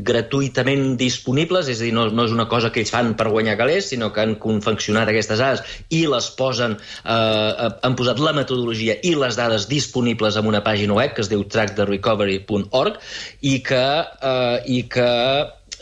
gratuïtament 0.05 0.95
disponibles, 0.97 1.67
és 1.67 1.81
a 1.81 1.87
dir, 1.87 1.93
no, 1.93 2.07
no 2.13 2.27
és 2.29 2.35
una 2.35 2.47
cosa 2.47 2.71
que 2.71 2.83
ells 2.83 2.93
fan 2.93 3.15
per 3.17 3.29
guanyar 3.33 3.57
calés, 3.57 3.89
sinó 3.89 4.11
que 4.13 4.21
han 4.21 4.35
confeccionat 4.35 5.09
aquestes 5.09 5.41
dades 5.41 5.63
i 5.89 6.05
les 6.05 6.29
posen, 6.37 6.77
eh, 7.03 7.69
han 7.81 7.97
posat 7.97 8.21
la 8.21 8.35
metodologia 8.37 8.99
i 9.03 9.15
les 9.17 9.35
dades 9.35 9.67
disponibles 9.67 10.37
en 10.37 10.45
una 10.47 10.63
pàgina 10.63 10.93
web 10.93 11.15
que 11.15 11.25
es 11.25 11.31
diu 11.31 11.43
tracktherecovery.org 11.43 12.99
i 13.41 13.59
que, 13.65 13.85
eh, 14.21 14.61
i 14.67 14.83
que 14.91 15.07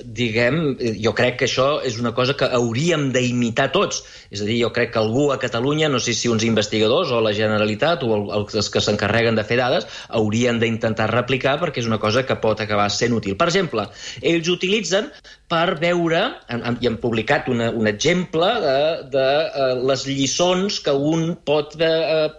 diguem, 0.03 0.75
jo 0.99 1.13
crec 1.15 1.37
que 1.39 1.47
això 1.47 1.79
és 1.85 1.99
una 2.01 2.11
cosa 2.17 2.35
que 2.37 2.47
hauríem 2.57 3.07
d'imitar 3.15 3.69
tots. 3.75 4.01
És 4.33 4.41
a 4.43 4.47
dir, 4.47 4.57
jo 4.61 4.71
crec 4.75 4.91
que 4.93 5.01
algú 5.01 5.29
a 5.31 5.39
Catalunya, 5.39 5.89
no 5.91 6.01
sé 6.03 6.13
si 6.17 6.31
uns 6.31 6.43
investigadors 6.47 7.13
o 7.15 7.21
la 7.23 7.33
Generalitat 7.35 8.03
o 8.03 8.19
els 8.35 8.69
que 8.71 8.83
s'encarreguen 8.83 9.39
de 9.39 9.45
fer 9.47 9.59
dades, 9.61 9.87
haurien 10.09 10.59
d'intentar 10.59 11.09
replicar 11.13 11.57
perquè 11.61 11.83
és 11.83 11.89
una 11.89 12.01
cosa 12.01 12.25
que 12.27 12.39
pot 12.41 12.61
acabar 12.61 12.89
sent 12.91 13.15
útil. 13.15 13.37
Per 13.39 13.47
exemple, 13.51 13.87
ells 14.21 14.51
utilitzen 14.51 15.11
per 15.51 15.77
veure, 15.77 16.21
i 16.49 16.89
han 16.89 16.97
publicat 17.01 17.49
una, 17.53 17.69
un 17.69 17.85
exemple 17.89 18.47
de, 18.63 18.77
de 19.13 19.25
uh, 19.45 19.67
les 19.85 20.05
lliçons 20.09 20.79
que 20.81 20.93
un 20.93 21.35
pot 21.45 21.75
uh, 21.77 22.31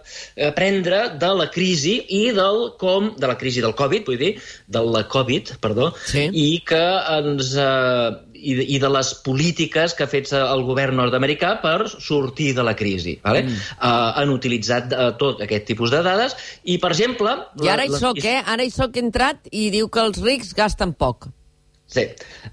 aprendre 0.43 1.03
de 1.21 1.31
la 1.39 1.47
crisi 1.53 1.97
i 2.19 2.23
del 2.35 2.73
com, 2.81 3.13
de 3.15 3.31
la 3.31 3.37
crisi 3.39 3.63
del 3.63 3.77
Covid, 3.79 4.07
vull 4.09 4.19
dir, 4.19 4.33
de 4.67 4.83
la 4.83 5.05
Covid, 5.07 5.55
perdó, 5.63 5.93
sí. 6.03 6.27
i 6.35 6.49
que 6.67 6.83
ens 7.15 7.53
uh, 7.55 8.17
i, 8.37 8.55
de, 8.59 8.65
i 8.75 8.79
de 8.81 8.89
les 8.91 9.13
polítiques 9.25 9.95
que 9.97 10.05
ha 10.05 10.11
fet 10.11 10.29
el 10.37 10.63
govern 10.67 10.99
nord-americà 10.99 11.55
per 11.63 11.87
sortir 11.89 12.51
de 12.57 12.65
la 12.67 12.75
crisi. 12.77 13.17
Vale? 13.23 13.45
Mm. 13.47 13.63
Uh, 13.79 14.11
han 14.19 14.33
utilitzat 14.35 14.91
uh, 14.91 15.09
tot 15.19 15.41
aquest 15.47 15.67
tipus 15.71 15.95
de 15.95 16.03
dades 16.05 16.35
i, 16.63 16.77
per 16.77 16.91
exemple... 16.93 17.33
I 17.63 17.71
ara 17.73 17.87
hi 17.87 17.95
soc, 17.95 18.21
eh? 18.25 18.39
Ara 18.43 18.67
hi 18.67 18.73
soc 18.73 18.99
entrat 19.01 19.49
i 19.51 19.69
diu 19.73 19.89
que 19.89 20.03
els 20.03 20.21
rics 20.23 20.53
gasten 20.57 20.93
poc. 20.97 21.31
Sí, 21.87 22.03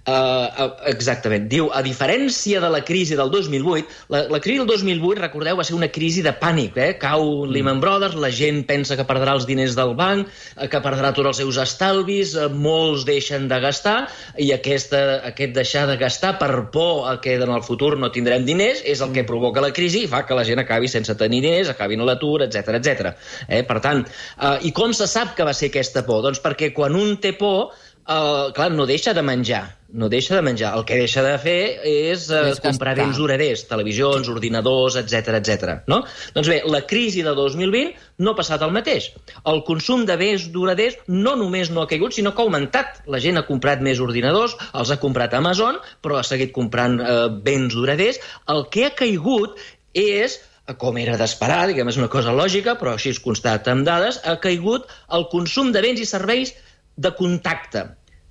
uh, 0.07 0.69
exactament. 0.87 1.49
Diu, 1.50 1.67
a 1.75 1.81
diferència 1.83 2.61
de 2.62 2.69
la 2.71 2.85
crisi 2.87 3.17
del 3.19 3.33
2008, 3.33 3.97
la, 4.14 4.21
la 4.31 4.38
crisi 4.38 4.61
del 4.61 4.69
2008, 4.71 5.19
recordeu, 5.25 5.57
va 5.59 5.64
ser 5.67 5.75
una 5.75 5.88
crisi 5.91 6.23
de 6.23 6.31
pànic, 6.38 6.76
eh? 6.79 6.93
Cau 7.03 7.43
Lehman 7.50 7.81
Brothers, 7.83 8.14
la 8.23 8.31
gent 8.31 8.62
pensa 8.69 8.95
que 8.95 9.07
perdrà 9.09 9.35
els 9.35 9.49
diners 9.49 9.75
del 9.75 9.97
banc, 9.99 10.31
eh, 10.55 10.69
que 10.71 10.79
perdrà 10.85 11.11
tots 11.17 11.33
els 11.33 11.41
seus 11.43 11.59
estalvis, 11.64 12.37
molts 12.55 13.03
deixen 13.09 13.49
de 13.50 13.59
gastar, 13.64 13.97
i 14.38 14.53
aquesta, 14.55 15.00
aquest 15.33 15.57
deixar 15.59 15.88
de 15.91 15.99
gastar 15.99 16.37
per 16.38 16.53
por 16.71 17.09
a 17.11 17.17
que 17.25 17.35
en 17.35 17.50
el 17.50 17.67
futur 17.67 17.97
no 17.99 18.12
tindrem 18.14 18.47
diners 18.47 18.85
és 18.87 19.03
el 19.03 19.11
que 19.17 19.26
provoca 19.26 19.64
la 19.64 19.73
crisi 19.75 20.05
i 20.05 20.11
fa 20.11 20.23
que 20.29 20.38
la 20.38 20.47
gent 20.47 20.62
acabi 20.62 20.87
sense 20.93 21.19
tenir 21.19 21.43
diners, 21.43 21.73
acabin 21.75 22.07
a 22.07 22.07
l'atur, 22.07 22.45
etc 22.47 22.79
etc. 22.79 23.11
Eh? 23.49 23.64
Per 23.67 23.81
tant, 23.83 24.07
uh, 24.38 24.57
i 24.62 24.71
com 24.71 24.95
se 24.95 25.11
sap 25.11 25.35
que 25.35 25.47
va 25.47 25.59
ser 25.59 25.73
aquesta 25.73 26.07
por? 26.07 26.23
Doncs 26.23 26.38
perquè 26.45 26.71
quan 26.76 26.95
un 26.95 27.17
té 27.19 27.35
por, 27.35 27.75
uh, 28.08 28.52
clar, 28.54 28.70
no 28.73 28.87
deixa 28.87 29.12
de 29.14 29.23
menjar, 29.25 29.62
no 29.94 30.08
deixa 30.12 30.34
de 30.37 30.42
menjar. 30.42 30.73
El 30.78 30.84
que 30.88 30.99
deixa 30.99 31.23
de 31.25 31.34
fer 31.40 31.58
és 31.80 32.28
uh, 32.30 32.40
És 32.50 32.58
gastar. 32.58 32.70
comprar 32.70 32.94
béns 32.99 33.18
duraders, 33.20 33.64
televisions, 33.70 34.30
ordinadors, 34.32 34.96
etc 35.00 35.38
etc. 35.40 35.75
no? 35.90 36.02
Doncs 36.37 36.50
bé, 36.52 36.61
la 36.70 36.82
crisi 36.90 37.23
de 37.26 37.34
2020 37.37 37.94
no 38.25 38.32
ha 38.32 38.38
passat 38.38 38.62
el 38.66 38.73
mateix. 38.75 39.11
El 39.50 39.62
consum 39.68 40.06
de 40.08 40.16
béns 40.20 40.49
duraders 40.54 40.99
no 41.08 41.37
només 41.40 41.70
no 41.70 41.84
ha 41.84 41.90
caigut, 41.90 42.16
sinó 42.16 42.34
que 42.34 42.42
ha 42.42 42.49
augmentat. 42.49 43.04
La 43.06 43.20
gent 43.23 43.38
ha 43.40 43.46
comprat 43.49 43.84
més 43.84 44.00
ordinadors, 44.04 44.56
els 44.73 44.90
ha 44.90 45.00
comprat 45.02 45.34
Amazon, 45.34 45.78
però 46.02 46.18
ha 46.18 46.26
seguit 46.26 46.52
comprant 46.56 47.00
eh, 47.00 47.14
béns 47.44 47.75
duraders. 47.75 48.20
El 48.49 48.66
que 48.70 48.88
ha 48.88 48.96
caigut 48.96 49.56
és 49.94 50.40
com 50.80 50.96
era 50.96 51.18
d'esperar, 51.20 51.66
diguem, 51.68 51.90
és 51.92 51.99
una 52.00 52.08
cosa 52.08 52.32
lògica, 52.32 52.73
però 52.80 52.94
així 52.94 53.11
es 53.12 53.20
constata 53.20 53.75
amb 53.75 53.84
dades, 53.84 54.16
ha 54.25 54.38
caigut 54.40 54.88
el 55.12 55.26
consum 55.28 55.75
de 55.75 55.82
béns 55.84 56.00
i 56.00 56.06
serveis 56.08 56.54
de 56.97 57.13
contacte. 57.19 57.85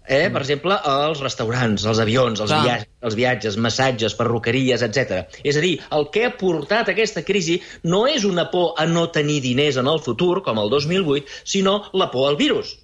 Eh? 0.03 0.27
Per 0.27 0.41
exemple, 0.41 0.75
els 0.89 1.21
restaurants, 1.23 1.85
els 1.87 1.99
avions, 2.03 2.41
els, 2.43 2.51
Clar. 2.51 2.63
via 2.65 2.77
els 3.07 3.15
viatges, 3.15 3.57
massatges, 3.65 4.15
perruqueries, 4.19 4.83
etc. 4.83 5.23
És 5.47 5.59
a 5.59 5.63
dir, 5.63 5.77
el 5.95 6.09
que 6.11 6.25
ha 6.27 6.33
portat 6.39 6.91
aquesta 6.91 7.23
crisi 7.23 7.61
no 7.87 8.03
és 8.11 8.27
una 8.27 8.49
por 8.51 8.73
a 8.79 8.87
no 8.89 9.07
tenir 9.15 9.39
diners 9.45 9.79
en 9.79 9.87
el 9.87 10.01
futur, 10.03 10.41
com 10.43 10.59
el 10.59 10.73
2008, 10.73 11.39
sinó 11.55 11.77
la 11.93 12.09
por 12.11 12.27
al 12.29 12.39
virus. 12.39 12.75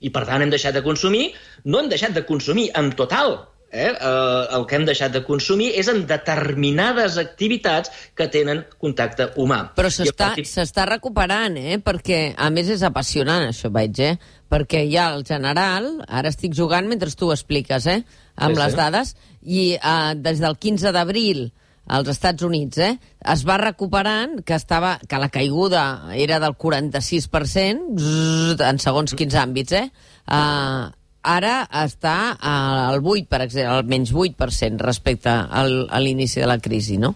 I, 0.00 0.08
per 0.12 0.24
tant, 0.28 0.44
hem 0.44 0.52
deixat 0.52 0.76
de 0.76 0.84
consumir, 0.84 1.28
no 1.64 1.80
hem 1.80 1.92
deixat 1.92 2.16
de 2.16 2.24
consumir 2.28 2.70
en 2.76 2.90
total, 2.96 3.38
eh? 3.70 3.90
Eh, 3.92 4.46
el 4.56 4.66
que 4.66 4.76
hem 4.76 4.84
deixat 4.88 5.12
de 5.12 5.22
consumir 5.26 5.72
és 5.78 5.88
en 5.88 6.04
determinades 6.06 7.18
activitats 7.18 7.90
que 8.14 8.28
tenen 8.32 8.64
contacte 8.78 9.30
humà. 9.36 9.72
Però 9.76 9.90
s'està 9.90 10.32
partir- 10.34 10.88
recuperant, 10.88 11.56
eh? 11.56 11.78
Perquè, 11.82 12.34
a 12.36 12.50
més, 12.50 12.68
és 12.68 12.82
apassionant, 12.82 13.48
això, 13.48 13.70
veig, 13.72 13.98
eh? 14.00 14.16
Perquè 14.48 14.84
hi 14.86 14.96
ha 14.96 15.12
el 15.14 15.24
general, 15.24 16.04
ara 16.08 16.28
estic 16.28 16.54
jugant 16.54 16.86
mentre 16.86 17.10
tu 17.10 17.28
ho 17.28 17.32
expliques, 17.32 17.86
eh? 17.86 18.04
Amb 18.36 18.54
Sí, 18.54 18.60
sí. 18.60 18.64
les 18.66 18.74
dades, 18.76 19.16
i 19.42 19.74
eh, 19.74 20.14
des 20.16 20.40
del 20.40 20.56
15 20.56 20.92
d'abril 20.92 21.52
als 21.86 22.08
Estats 22.08 22.42
Units, 22.42 22.78
eh? 22.78 22.98
Es 23.24 23.44
va 23.46 23.56
recuperant 23.58 24.42
que 24.44 24.54
estava 24.54 24.98
que 25.08 25.18
la 25.18 25.28
caiguda 25.28 26.12
era 26.14 26.40
del 26.40 26.56
46%, 26.56 27.96
zzz, 27.96 28.60
en 28.60 28.78
segons 28.82 29.14
quins 29.14 29.34
àmbits, 29.34 29.72
eh? 29.72 29.90
Uh, 30.26 30.90
ara 31.26 31.56
està 31.82 32.16
al 32.40 33.02
8, 33.02 33.26
per 33.28 33.42
exemple, 33.44 33.74
al 33.76 33.84
menys 33.90 34.14
8% 34.14 34.80
respecte 34.86 35.28
al, 35.30 35.82
a 35.90 36.00
l'inici 36.00 36.40
de 36.40 36.46
la 36.50 36.58
crisi, 36.62 36.96
no? 37.02 37.14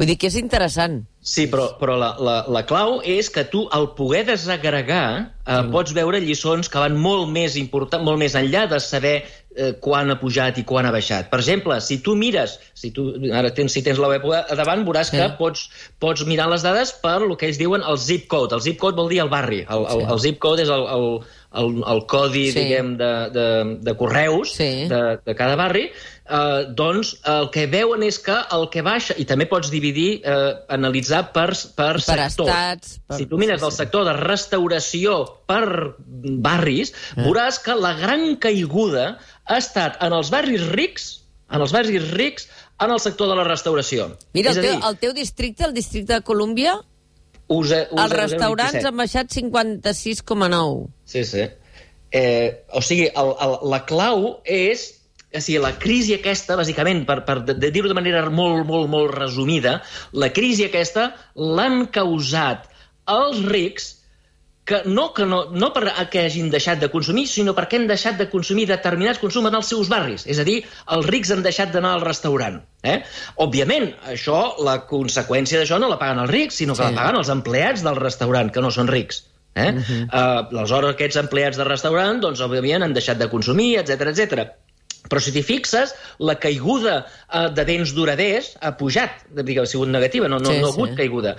Vull 0.00 0.08
dir 0.08 0.16
que 0.16 0.30
és 0.30 0.36
interessant. 0.40 1.02
Sí, 1.20 1.44
però, 1.52 1.66
però 1.76 1.98
la, 2.00 2.14
la, 2.24 2.34
la 2.48 2.62
clau 2.64 3.02
és 3.04 3.28
que 3.28 3.42
tu, 3.52 3.66
al 3.76 3.90
poder 3.98 4.22
desagregar, 4.30 5.04
eh, 5.44 5.58
Mm. 5.60 5.72
pots 5.74 5.92
veure 5.92 6.20
lliçons 6.22 6.68
que 6.70 6.78
van 6.80 6.94
molt 6.96 7.28
més 7.28 7.56
important, 7.60 8.00
molt 8.06 8.16
més 8.22 8.36
enllà 8.38 8.62
de 8.70 8.78
saber 8.80 9.16
eh, 9.56 9.72
quan 9.82 10.08
ha 10.10 10.16
pujat 10.20 10.56
i 10.58 10.64
quan 10.64 10.86
ha 10.86 10.92
baixat. 10.94 11.28
Per 11.28 11.40
exemple, 11.42 11.76
si 11.82 11.98
tu 12.00 12.14
mires, 12.16 12.54
si 12.72 12.92
tu 12.94 13.10
ara 13.34 13.50
tens, 13.52 13.72
si 13.74 13.82
tens 13.82 13.98
la 14.00 14.08
web 14.08 14.24
a 14.30 14.54
davant, 14.56 14.84
veuràs 14.86 15.10
Sí. 15.10 15.18
que 15.18 15.26
pots, 15.36 15.66
pots 15.98 16.24
mirar 16.24 16.48
les 16.48 16.62
dades 16.62 16.92
per 17.02 17.18
el 17.26 17.36
que 17.36 17.48
ells 17.50 17.58
diuen 17.58 17.82
el 17.82 17.98
zip 17.98 18.28
code. 18.30 18.54
El 18.54 18.62
zip 18.62 18.78
code 18.78 18.96
vol 18.96 19.10
dir 19.10 19.20
el 19.20 19.28
barri. 19.28 19.64
El, 19.68 19.84
el, 19.90 20.00
Sí. 20.00 20.06
el 20.14 20.20
zip 20.20 20.38
code 20.38 20.62
és 20.62 20.68
el, 20.70 20.86
el, 20.86 21.20
el, 21.52 21.82
el 21.86 22.06
codi, 22.06 22.52
Sí. 22.52 22.60
diguem, 22.60 22.96
de, 22.96 23.30
de, 23.34 23.46
de 23.80 23.96
correus 23.96 24.52
Sí. 24.54 24.86
de, 24.88 25.18
de 25.24 25.34
cada 25.34 25.56
barri, 25.56 25.90
eh, 26.30 26.64
doncs 26.70 27.16
el 27.26 27.50
que 27.50 27.66
veuen 27.66 28.02
és 28.06 28.18
que 28.22 28.36
el 28.52 28.68
que 28.70 28.82
baixa, 28.82 29.14
i 29.18 29.24
també 29.26 29.46
pots 29.50 29.70
dividir, 29.70 30.22
eh, 30.24 30.54
analitzar 30.68 31.32
per, 31.32 31.48
per, 31.74 31.94
Per 31.96 32.00
sector. 32.00 32.48
estats, 32.48 33.00
per- 33.06 33.18
Si 33.18 33.26
tu 33.26 33.36
mires 33.38 33.60
sí, 33.60 33.66
el 33.66 33.72
sí. 33.72 33.76
sector 33.78 34.04
de 34.04 34.12
restauració 34.14 35.40
per 35.46 35.96
barris, 35.98 36.92
Eh. 37.16 37.22
veuràs 37.24 37.58
que 37.62 37.74
la 37.74 37.94
gran 37.94 38.36
caiguda 38.36 39.18
ha 39.44 39.58
estat 39.58 39.98
en 40.02 40.12
els 40.12 40.30
barris 40.30 40.66
rics, 40.70 41.24
en 41.50 41.60
els 41.60 41.72
barris 41.72 42.10
rics, 42.12 42.48
en 42.80 42.90
el 42.90 43.00
sector 43.00 43.28
de 43.28 43.34
la 43.36 43.44
restauració. 43.44 44.16
Mira, 44.32 44.52
és 44.52 44.56
el 44.56 44.62
teu, 44.62 44.72
dir, 44.76 44.84
el 44.88 44.96
teu 44.98 45.12
districte, 45.12 45.64
el 45.64 45.74
districte 45.74 46.14
de 46.14 46.22
Colúmbia, 46.22 46.78
usa, 47.50 47.82
usa, 47.90 48.04
els 48.04 48.14
restaurants 48.14 48.78
27. 48.78 48.88
han 48.88 48.96
baixat 49.02 49.34
56,9. 49.34 50.88
Sí, 51.04 51.24
sí. 51.28 51.46
Eh, 52.10 52.64
o 52.74 52.82
sigui, 52.82 53.10
el, 53.10 53.34
el, 53.44 53.54
la 53.70 53.84
clau 53.86 54.24
és 54.44 54.88
o 55.30 55.38
sigui, 55.38 55.60
la 55.62 55.76
crisi 55.78 56.16
aquesta, 56.16 56.56
bàsicament, 56.58 57.04
per, 57.06 57.20
per 57.26 57.38
dir-ho 57.52 57.90
de 57.90 57.94
manera 57.94 58.24
molt, 58.34 58.64
molt, 58.66 58.88
molt 58.90 59.14
resumida, 59.14 59.76
la 60.12 60.32
crisi 60.34 60.66
aquesta 60.66 61.12
l'han 61.38 61.84
causat 61.94 62.66
els 63.10 63.44
rics 63.46 63.92
que 64.70 64.80
no, 64.86 65.08
que 65.16 65.26
no, 65.26 65.40
no 65.50 65.70
per 65.74 65.90
que 66.12 66.22
hagin 66.28 66.50
deixat 66.52 66.78
de 66.82 66.88
consumir, 66.92 67.26
sinó 67.30 67.54
perquè 67.56 67.80
han 67.80 67.88
deixat 67.90 68.20
de 68.20 68.28
consumir 68.30 68.68
determinats 68.70 69.18
consums 69.22 69.50
en 69.50 69.58
els 69.58 69.72
seus 69.72 69.90
barris. 69.90 70.26
És 70.30 70.38
a 70.38 70.46
dir, 70.46 70.60
els 70.96 71.08
rics 71.10 71.32
han 71.34 71.42
deixat 71.46 71.74
d'anar 71.74 71.96
al 71.96 72.04
restaurant. 72.06 72.60
Eh? 72.86 73.00
Òbviament, 73.42 73.90
això, 74.12 74.38
la 74.66 74.78
conseqüència 74.90 75.60
d'això 75.60 75.80
no 75.82 75.90
la 75.90 75.98
paguen 76.00 76.22
els 76.22 76.30
rics, 76.30 76.62
sinó 76.62 76.78
que 76.78 76.84
Sí. 76.84 76.94
la 76.94 77.02
paguen 77.02 77.20
els 77.20 77.34
empleats 77.34 77.82
del 77.86 77.98
restaurant, 77.98 78.54
que 78.54 78.62
no 78.62 78.70
són 78.70 78.88
rics. 78.88 79.24
Eh? 79.54 79.72
Uh 79.72 79.82
-huh. 79.82 80.02
uh, 80.06 80.58
aleshores, 80.60 80.94
aquests 80.94 81.16
empleats 81.16 81.56
de 81.58 81.64
restaurant, 81.64 82.20
doncs, 82.22 82.40
òbviament, 82.40 82.84
han 82.84 82.94
deixat 82.94 83.18
de 83.18 83.28
consumir, 83.28 83.78
etc 83.78 84.12
etc. 84.14 84.52
Però 85.08 85.20
si 85.22 85.32
t'hi 85.32 85.40
fixes, 85.42 85.94
la 86.20 86.34
caiguda 86.38 87.06
uh, 87.06 87.48
de 87.56 87.64
béns 87.64 87.94
duraders 87.96 88.50
ha 88.60 88.74
pujat, 88.78 89.10
diguem, 89.32 89.64
ha 89.64 89.66
sigut 89.70 89.88
negativa, 89.88 90.28
no, 90.28 90.36
no, 90.38 90.50
Sí, 90.52 90.58
no 90.60 90.66
ha 90.68 90.72
sí. 90.74 90.76
hagut 90.76 90.92
caiguda. 90.98 91.32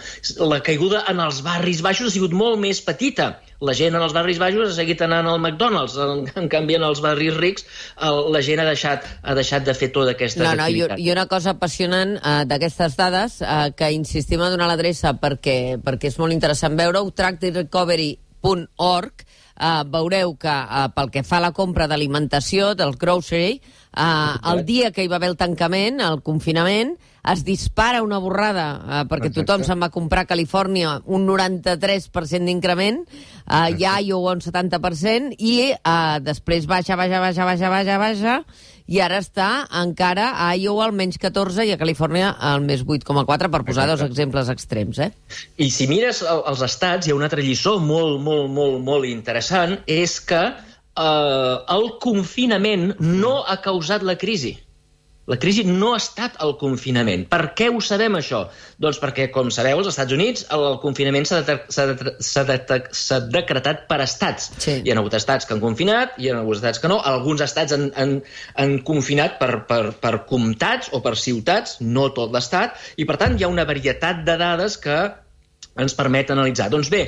La 0.50 0.58
caiguda 0.66 1.04
en 1.12 1.20
els 1.22 1.44
barris 1.46 1.82
baixos 1.86 2.08
ha 2.10 2.12
sigut 2.16 2.34
molt 2.34 2.58
més 2.60 2.82
petita. 2.82 3.36
La 3.62 3.76
gent 3.78 3.94
en 3.94 4.02
els 4.02 4.14
barris 4.18 4.40
baixos 4.42 4.72
ha 4.72 4.76
seguit 4.80 5.02
anant 5.06 5.28
al 5.30 5.38
McDonald's, 5.40 5.94
en, 6.02 6.26
en 6.42 6.50
canvi 6.50 6.74
en 6.80 6.84
els 6.88 7.02
barris 7.06 7.36
rics 7.38 7.62
el, 8.02 8.32
la 8.34 8.42
gent 8.42 8.60
ha 8.64 8.66
deixat, 8.66 9.06
ha 9.22 9.36
deixat 9.38 9.62
de 9.68 9.74
fer 9.78 9.92
tota 9.94 10.12
aquesta 10.18 10.42
No, 10.42 10.56
no, 10.58 10.66
i, 10.66 10.82
activitat. 10.82 10.98
i 11.06 11.12
una 11.14 11.28
cosa 11.30 11.54
apassionant 11.54 12.16
uh, 12.18 12.42
d'aquestes 12.50 12.98
dades, 12.98 13.38
uh, 13.46 13.70
que 13.78 13.92
insistim 13.94 14.42
a 14.42 14.50
donar 14.50 14.66
l'adreça 14.72 15.14
perquè, 15.22 15.78
perquè 15.86 16.10
és 16.10 16.18
molt 16.18 16.34
interessant 16.34 16.74
veure-ho, 16.80 17.06
tracktherecovery.org, 17.14 19.14
uh, 19.62 19.84
veureu 19.94 20.34
que 20.42 20.52
uh, 20.52 20.90
pel 20.96 21.14
que 21.14 21.24
fa 21.28 21.38
a 21.38 21.46
la 21.46 21.54
compra 21.56 21.88
d'alimentació, 21.88 22.74
del 22.76 22.98
grocery, 22.98 23.62
uh, 23.94 24.36
el 24.52 24.66
dia 24.66 24.92
que 24.92 25.06
hi 25.06 25.12
va 25.12 25.22
haver 25.22 25.32
el 25.32 25.40
tancament, 25.40 26.02
el 26.02 26.22
confinament, 26.26 26.98
es 27.22 27.44
dispara 27.46 28.02
una 28.02 28.18
borrada, 28.18 28.68
uh, 28.82 29.04
perquè 29.10 29.30
Exacte. 29.30 29.46
tothom 29.46 29.66
se'n 29.68 29.82
va 29.84 29.92
comprar 29.94 30.26
a 30.26 30.30
Califòrnia 30.30 30.98
un 31.06 31.28
93% 31.28 32.50
d'increment, 32.50 33.04
uh, 33.46 33.70
hi 33.70 33.86
ha 33.86 34.00
Iowa 34.02 34.36
un 34.38 34.42
70%, 34.42 35.36
i 35.38 35.72
uh, 35.76 36.18
després 36.24 36.66
baixa, 36.70 36.98
baixa, 36.98 37.22
baixa, 37.22 37.46
baixa, 37.46 37.70
baixa, 37.70 38.00
baixa, 38.02 38.38
i 38.92 39.00
ara 39.00 39.22
està 39.22 39.68
encara 39.82 40.32
a 40.44 40.50
Iowa 40.58 40.88
al 40.90 40.96
menys 40.98 41.20
14 41.22 41.64
i 41.70 41.72
a 41.72 41.78
Califòrnia 41.80 42.34
al 42.52 42.66
més 42.66 42.82
8,4, 42.84 43.52
per 43.54 43.62
posar 43.68 43.86
dos 43.88 44.04
exemples 44.04 44.50
extrems, 44.52 45.00
eh? 45.00 45.12
I 45.62 45.70
si 45.72 45.88
mires 45.88 46.24
el, 46.26 46.44
els 46.52 46.66
estats, 46.66 47.08
hi 47.08 47.14
ha 47.14 47.20
una 47.20 47.30
altra 47.30 47.46
lliçó 47.46 47.78
molt, 47.80 48.20
molt, 48.26 48.50
molt, 48.52 48.82
molt 48.84 49.08
interessant, 49.08 49.78
és 49.86 50.18
que 50.26 50.42
eh, 50.42 51.56
el 51.78 51.88
confinament 52.04 52.92
no 53.00 53.38
ha 53.46 53.62
causat 53.64 54.04
la 54.04 54.18
crisi. 54.20 54.58
La 55.30 55.38
crisi 55.38 55.64
no 55.68 55.92
ha 55.94 56.00
estat 56.02 56.40
el 56.42 56.56
confinament. 56.58 57.28
Per 57.30 57.52
què 57.58 57.68
ho 57.70 57.80
sabem, 57.86 58.16
això? 58.18 58.42
Doncs 58.82 58.98
perquè, 59.02 59.28
com 59.34 59.52
sabeu, 59.54 59.78
als 59.78 59.92
Estats 59.92 60.16
Units 60.16 60.48
el, 60.56 60.64
el 60.72 60.78
confinament 60.82 61.28
s'ha 61.30 61.44
de, 61.46 61.58
de, 61.70 62.80
decretat 63.36 63.86
per 63.92 64.00
estats. 64.02 64.50
Sí. 64.58 64.80
Hi 64.82 64.92
ha 64.92 64.98
hagut 64.98 65.16
estats 65.20 65.46
que 65.46 65.54
han 65.56 65.62
confinat, 65.64 66.18
hi 66.18 66.32
ha 66.32 66.40
hagut 66.42 66.58
estats 66.58 66.82
que 66.82 66.90
no. 66.92 66.98
Alguns 67.14 67.46
estats 67.46 67.78
han, 67.78 67.92
han, 68.02 68.16
han 68.64 68.78
confinat 68.88 69.38
per, 69.42 69.52
per, 69.70 69.82
per 70.02 70.16
comtats 70.30 70.90
o 70.92 71.04
per 71.06 71.14
ciutats, 71.20 71.78
no 71.86 72.10
tot 72.18 72.34
l'estat, 72.34 72.82
i 72.98 73.06
per 73.06 73.20
tant 73.22 73.38
hi 73.38 73.46
ha 73.46 73.54
una 73.54 73.68
varietat 73.70 74.26
de 74.26 74.40
dades 74.42 74.80
que 74.82 75.04
ens 75.80 75.96
permet 75.96 76.34
analitzar. 76.34 76.72
Doncs 76.74 76.90
bé, 76.92 77.06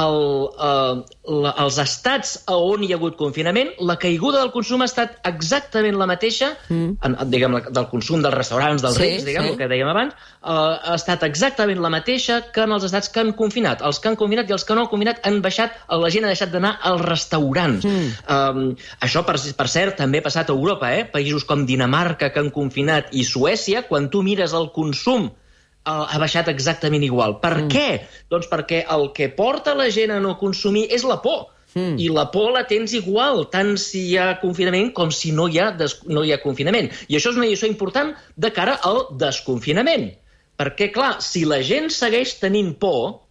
el, 0.00 0.48
eh, 0.56 1.02
la, 1.42 1.52
els 1.64 1.78
estats 1.82 2.34
a 2.48 2.56
on 2.56 2.84
hi 2.84 2.92
ha 2.92 2.98
hagut 2.98 3.18
confinament, 3.18 3.72
la 3.84 3.98
caiguda 4.00 4.40
del 4.40 4.52
consum 4.54 4.84
ha 4.84 4.88
estat 4.88 5.18
exactament 5.28 5.98
la 6.00 6.08
mateixa, 6.08 6.52
mm. 6.68 6.94
en, 7.04 7.16
diguem, 7.32 7.58
del 7.68 7.88
consum 7.90 8.24
dels 8.24 8.36
restaurants, 8.36 8.84
dels 8.84 8.96
Sí, 8.96 9.04
rics, 9.04 9.26
diguem, 9.28 9.48
sí. 9.48 9.52
el 9.52 9.60
que 9.60 9.68
dèiem 9.72 9.90
abans, 9.92 10.16
eh, 10.16 10.54
ha 10.54 10.96
estat 10.96 11.26
exactament 11.28 11.82
la 11.84 11.92
mateixa 11.92 12.40
que 12.54 12.64
en 12.64 12.72
els 12.78 12.88
estats 12.88 13.12
que 13.12 13.20
han 13.20 13.34
confinat. 13.36 13.84
Els 13.84 14.00
que 14.00 14.12
han 14.12 14.18
confinat 14.20 14.48
i 14.48 14.56
els 14.56 14.64
que 14.64 14.78
no 14.78 14.86
han 14.86 14.92
confinat 14.92 15.20
han 15.28 15.42
baixat, 15.44 15.76
la 15.92 16.12
gent 16.14 16.26
ha 16.26 16.32
deixat 16.32 16.54
d'anar 16.54 16.76
als 16.88 17.04
restaurants. 17.04 17.84
Mm. 17.84 18.08
Um, 18.32 18.64
això, 19.04 19.26
per, 19.28 19.36
per 19.58 19.68
cert, 19.68 19.98
també 20.00 20.22
ha 20.22 20.28
passat 20.28 20.50
a 20.50 20.56
Europa, 20.56 20.92
eh? 20.96 21.04
Països 21.12 21.44
com 21.48 21.66
Dinamarca, 21.68 22.32
que 22.32 22.40
han 22.40 22.50
confinat, 22.54 23.12
i 23.12 23.26
Suècia, 23.28 23.84
quan 23.88 24.08
tu 24.12 24.24
mires 24.24 24.56
el 24.56 24.70
consum 24.72 25.28
eh, 25.28 25.41
ha 25.84 26.18
baixat 26.22 26.48
exactament 26.52 27.02
igual. 27.06 27.38
Per 27.42 27.54
mm. 27.64 27.72
què? 27.72 27.88
Doncs 28.30 28.48
perquè 28.50 28.84
el 28.94 29.08
que 29.16 29.28
porta 29.34 29.74
la 29.78 29.88
gent 29.90 30.14
a 30.14 30.20
no 30.22 30.36
consumir 30.40 30.86
és 30.94 31.04
la 31.08 31.18
por. 31.24 31.48
Mm. 31.74 31.96
I 32.04 32.08
la 32.12 32.26
por 32.30 32.50
la 32.52 32.66
tens 32.68 32.92
igual, 32.94 33.46
tant 33.52 33.74
si 33.80 34.04
hi 34.10 34.16
ha 34.20 34.34
confinament 34.42 34.92
com 34.96 35.10
si 35.14 35.32
no 35.32 35.48
hi 35.48 35.58
ha, 35.58 35.70
des 35.76 35.96
no 36.06 36.24
hi 36.24 36.34
ha 36.34 36.40
confinament. 36.42 36.90
I 37.08 37.16
això 37.18 37.32
és 37.32 37.40
una 37.40 37.48
lliçó 37.48 37.70
important 37.70 38.12
de 38.36 38.52
cara 38.52 38.76
al 38.88 39.06
desconfinament. 39.20 40.10
Perquè, 40.60 40.90
clar, 40.94 41.16
si 41.24 41.46
la 41.48 41.62
gent 41.64 41.88
segueix 41.90 42.36
tenint 42.42 42.74
por, 42.78 43.22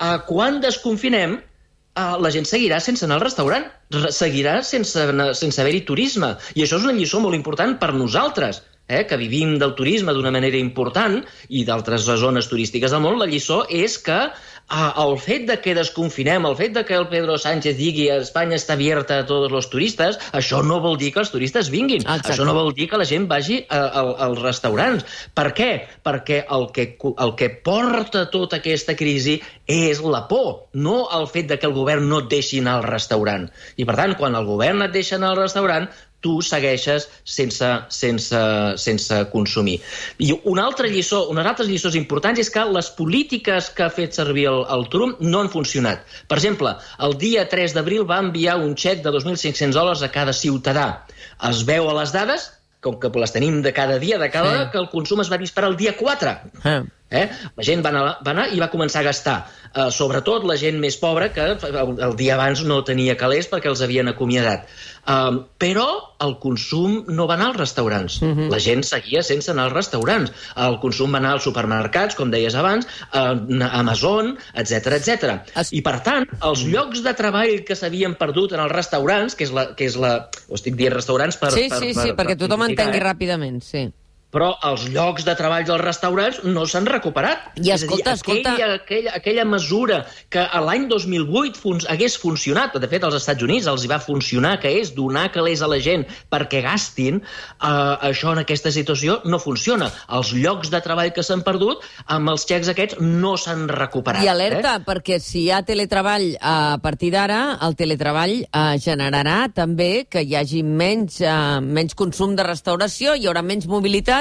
eh, 0.00 0.16
quan 0.26 0.60
desconfinem, 0.64 1.36
eh, 1.36 2.14
la 2.24 2.32
gent 2.32 2.48
seguirà 2.48 2.80
sense 2.80 3.04
anar 3.04 3.20
al 3.20 3.26
restaurant, 3.26 3.68
re- 3.92 4.12
seguirà 4.12 4.62
sense, 4.62 5.04
sense 5.34 5.60
haver-hi 5.60 5.84
turisme. 5.84 6.34
I 6.56 6.64
això 6.64 6.80
és 6.80 6.88
una 6.88 6.96
lliçó 6.96 7.20
molt 7.20 7.36
important 7.36 7.76
per 7.78 7.92
nosaltres, 7.92 8.62
eh, 8.88 9.04
que 9.06 9.16
vivim 9.16 9.56
del 9.58 9.74
turisme 9.74 10.14
d'una 10.14 10.32
manera 10.34 10.58
important 10.58 11.18
i 11.48 11.64
d'altres 11.66 12.06
zones 12.06 12.48
turístiques 12.50 12.92
del 12.94 13.02
món, 13.02 13.18
la 13.18 13.28
lliçó 13.30 13.64
és 13.70 13.98
que 13.98 14.18
eh, 14.26 14.90
el 15.02 15.16
fet 15.22 15.46
de 15.50 15.58
que 15.62 15.74
desconfinem, 15.74 16.46
el 16.46 16.56
fet 16.58 16.74
de 16.76 16.84
que 16.86 16.94
el 16.94 17.08
Pedro 17.10 17.38
Sánchez 17.38 17.76
digui 17.78 18.08
Espanya 18.14 18.58
està 18.60 18.76
abierta 18.76 19.20
a 19.20 19.26
tots 19.26 19.52
els 19.52 19.70
turistes, 19.72 20.20
això 20.32 20.62
no 20.62 20.80
vol 20.84 20.98
dir 21.00 21.12
que 21.14 21.22
els 21.22 21.32
turistes 21.34 21.70
vinguin. 21.72 22.04
Exacte. 22.04 22.34
Això 22.34 22.46
no 22.46 22.54
vol 22.56 22.72
dir 22.76 22.88
que 22.90 23.00
la 23.00 23.08
gent 23.08 23.28
vagi 23.30 23.62
a, 23.68 23.82
a, 23.86 24.04
als 24.28 24.42
restaurants. 24.42 25.06
Per 25.34 25.48
què? 25.56 25.70
Perquè 26.06 26.42
el 26.56 26.70
que, 26.74 26.88
el 26.96 27.36
que 27.38 27.50
porta 27.66 28.26
tota 28.32 28.60
aquesta 28.60 28.96
crisi 28.98 29.40
és 29.66 30.00
la 30.02 30.26
por, 30.30 30.68
no 30.78 31.06
el 31.14 31.26
fet 31.30 31.50
de 31.50 31.58
que 31.58 31.66
el 31.66 31.74
govern 31.74 32.06
no 32.08 32.22
et 32.22 32.30
deixi 32.30 32.62
anar 32.62 32.78
al 32.78 32.86
restaurant. 32.86 33.48
I, 33.76 33.86
per 33.86 33.96
tant, 33.98 34.14
quan 34.18 34.38
el 34.38 34.46
govern 34.46 34.86
et 34.86 34.94
deixa 34.94 35.16
anar 35.18 35.34
al 35.34 35.42
restaurant, 35.42 35.88
tu 36.24 36.40
segueixes 36.42 37.08
sense, 37.24 37.68
sense, 37.92 38.40
sense 38.82 39.18
consumir. 39.30 39.76
I 40.18 40.32
una 40.44 40.64
altra 40.66 40.88
lliçó, 40.90 41.26
unes 41.30 41.46
altres 41.46 41.68
lliçons 41.68 41.94
importants 41.98 42.40
és 42.42 42.50
que 42.50 42.64
les 42.64 42.88
polítiques 42.98 43.70
que 43.76 43.84
ha 43.86 43.90
fet 43.92 44.16
servir 44.16 44.48
el, 44.50 44.64
el 44.72 44.88
Trump 44.90 45.20
no 45.20 45.44
han 45.44 45.50
funcionat. 45.52 46.02
Per 46.26 46.38
exemple, 46.40 46.74
el 47.06 47.16
dia 47.20 47.46
3 47.48 47.76
d'abril 47.76 48.06
va 48.08 48.18
enviar 48.24 48.56
un 48.58 48.74
xec 48.74 49.04
de 49.04 49.12
2.500 49.14 49.72
dòlars 49.76 50.02
a 50.02 50.10
cada 50.10 50.34
ciutadà. 50.34 51.06
Es 51.48 51.62
veu 51.68 51.90
a 51.90 51.94
les 52.00 52.12
dades, 52.16 52.50
com 52.82 52.98
que 53.02 53.10
les 53.18 53.32
tenim 53.34 53.62
de 53.62 53.72
cada 53.74 53.98
dia, 53.98 54.18
de 54.18 54.30
cada 54.30 54.50
Sí. 54.50 54.54
hora, 54.56 54.70
que 54.70 54.78
el 54.78 54.90
consum 54.90 55.20
es 55.20 55.30
va 55.32 55.38
disparar 55.38 55.70
el 55.70 55.76
dia 55.76 55.96
4. 55.96 56.36
Ah. 56.64 56.82
Eh? 57.10 57.28
La 57.54 57.62
gent 57.62 57.84
va 57.84 57.92
anar, 57.92 58.02
va 58.26 58.32
anar 58.32 58.48
i 58.50 58.58
va 58.58 58.70
començar 58.72 59.00
a 59.04 59.06
gastar. 59.06 59.36
Uh, 59.76 59.90
sobretot 59.94 60.44
la 60.48 60.56
gent 60.58 60.78
més 60.80 60.96
pobra, 60.98 61.28
que 61.32 61.44
el, 61.52 61.98
el 62.02 62.14
dia 62.18 62.34
abans 62.34 62.62
no 62.66 62.80
tenia 62.86 63.14
calés 63.18 63.46
perquè 63.50 63.68
els 63.70 63.82
havien 63.84 64.08
acomiadat. 64.08 64.64
Um, 65.06 65.44
però 65.60 65.84
el 66.24 66.32
consum 66.42 67.04
no 67.14 67.28
va 67.30 67.36
anar 67.36 67.52
als 67.52 67.60
restaurants. 67.60 68.16
Uh 68.22 68.32
-huh. 68.32 68.48
La 68.50 68.58
gent 68.58 68.82
seguia 68.82 69.22
sense 69.22 69.50
anar 69.50 69.64
als 69.68 69.74
restaurants. 69.74 70.32
El 70.56 70.80
consum 70.80 71.12
va 71.14 71.18
anar 71.18 71.32
als 71.32 71.44
supermercats, 71.44 72.16
com 72.16 72.30
deies 72.30 72.54
abans, 72.54 72.86
a 73.12 73.36
Amazon, 73.78 74.36
etc 74.54 74.86
etc. 74.98 75.40
Es- 75.54 75.72
I, 75.72 75.82
per 75.82 76.00
tant, 76.02 76.26
els 76.42 76.64
llocs 76.64 77.02
de 77.02 77.14
treball 77.14 77.62
que 77.64 77.76
s'havien 77.76 78.16
perdut 78.16 78.52
en 78.52 78.60
els 78.60 78.72
restaurants, 78.72 79.34
que 79.36 79.44
és 79.44 79.52
la... 79.52 79.74
Que 79.76 79.84
és 79.84 79.96
la 79.96 80.28
ho 80.48 80.54
estic 80.54 80.74
dient 80.74 80.94
restaurants 80.94 81.36
per... 81.36 81.52
Sí, 81.52 81.68
per, 81.68 81.78
sí, 81.78 81.94
per, 81.94 82.02
sí, 82.02 82.12
per 82.12 82.24
perquè 82.24 82.36
tothom 82.36 82.60
simplificar, 82.60 82.86
entengui 82.86 82.98
eh? 82.98 83.12
ràpidament, 83.12 83.60
sí. 83.62 83.92
Però 84.30 84.50
els 84.68 84.88
llocs 84.92 85.24
de 85.24 85.34
treball 85.38 85.64
dels 85.64 85.80
restaurants 85.80 86.42
no 86.44 86.66
s'han 86.66 86.84
recuperat. 86.86 87.52
I 87.56 87.70
És 87.70 87.84
a 87.84 87.86
dir, 87.86 88.02
escolta, 88.02 88.12
escolta- 88.12 88.52
Aquella, 88.56 88.74
aquella, 88.74 89.12
aquella 89.16 89.44
mesura 89.44 90.06
que 90.28 90.42
l'any 90.66 90.88
2008 90.88 91.56
fun 91.60 91.78
hagués 91.88 92.16
funcionat, 92.18 92.74
de 92.76 92.88
fet 92.88 93.04
als 93.04 93.14
Estats 93.14 93.42
Units 93.42 93.66
els 93.66 93.84
hi 93.84 93.88
va 93.88 93.98
funcionar, 94.00 94.58
que 94.60 94.68
és 94.80 94.94
donar 94.94 95.30
calés 95.32 95.62
a 95.62 95.68
la 95.70 95.78
gent 95.80 96.04
perquè 96.30 96.60
gastin, 96.62 97.22
eh, 97.22 97.66
això 98.10 98.32
en 98.32 98.38
aquesta 98.42 98.70
situació 98.72 99.20
no 99.24 99.38
funciona. 99.38 99.90
Els 100.12 100.32
llocs 100.34 100.70
de 100.70 100.80
treball 100.80 101.12
que 101.12 101.22
s'han 101.22 101.42
perdut, 101.46 101.80
amb 102.06 102.28
els 102.34 102.44
xecs 102.46 102.68
aquests, 102.68 102.98
no 103.00 103.36
s'han 103.36 103.68
recuperat. 103.68 104.22
I 104.24 104.28
alerta, 104.28 104.76
Eh? 104.76 104.84
perquè 104.84 105.18
si 105.20 105.44
hi 105.46 105.50
ha 105.50 105.62
teletreball 105.62 106.34
eh, 106.34 106.38
a 106.42 106.78
partir 106.82 107.10
d'ara, 107.12 107.58
el 107.62 107.74
teletreball 107.76 108.42
eh, 108.42 108.76
generarà 108.82 109.46
també 109.54 110.06
que 110.10 110.22
hi 110.22 110.34
hagi 110.34 110.62
menys, 110.62 111.20
eh, 111.20 111.60
menys 111.60 111.94
consum 111.94 112.34
de 112.36 112.42
restauració, 112.42 113.14
hi 113.16 113.26
haurà 113.26 113.42
menys 113.42 113.66
mobilitat, 113.66 114.15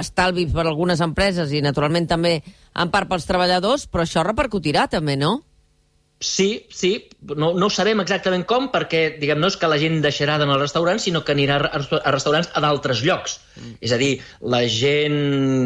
estalvi 0.00 0.46
per 0.52 0.66
algunes 0.66 1.00
empreses 1.04 1.52
i, 1.52 1.62
naturalment, 1.64 2.08
també 2.10 2.36
en 2.42 2.92
part 2.92 3.08
pels 3.10 3.26
treballadors, 3.28 3.88
però 3.88 4.06
això 4.06 4.24
repercutirà 4.26 4.88
també, 4.90 5.16
no? 5.16 5.40
Sí, 6.22 6.68
sí, 6.70 7.08
no, 7.34 7.48
no 7.58 7.66
sabem 7.66 7.98
exactament 7.98 8.44
com, 8.46 8.68
perquè 8.70 9.16
diguem, 9.18 9.40
no 9.42 9.48
és 9.50 9.56
que 9.58 9.66
la 9.66 9.78
gent 9.82 9.96
deixarà 10.04 10.36
d'anar 10.38 10.54
als 10.54 10.68
restaurants, 10.68 11.02
sinó 11.08 11.24
que 11.26 11.34
anirà 11.34 11.56
a 11.66 11.80
a 11.82 12.12
restaurants 12.14 12.52
a 12.54 12.62
d'altres 12.62 13.02
llocs. 13.02 13.40
Mm. 13.58 13.72
És 13.82 13.92
a 13.92 13.98
dir, 13.98 14.12
la 14.54 14.62
gent, 14.70 15.18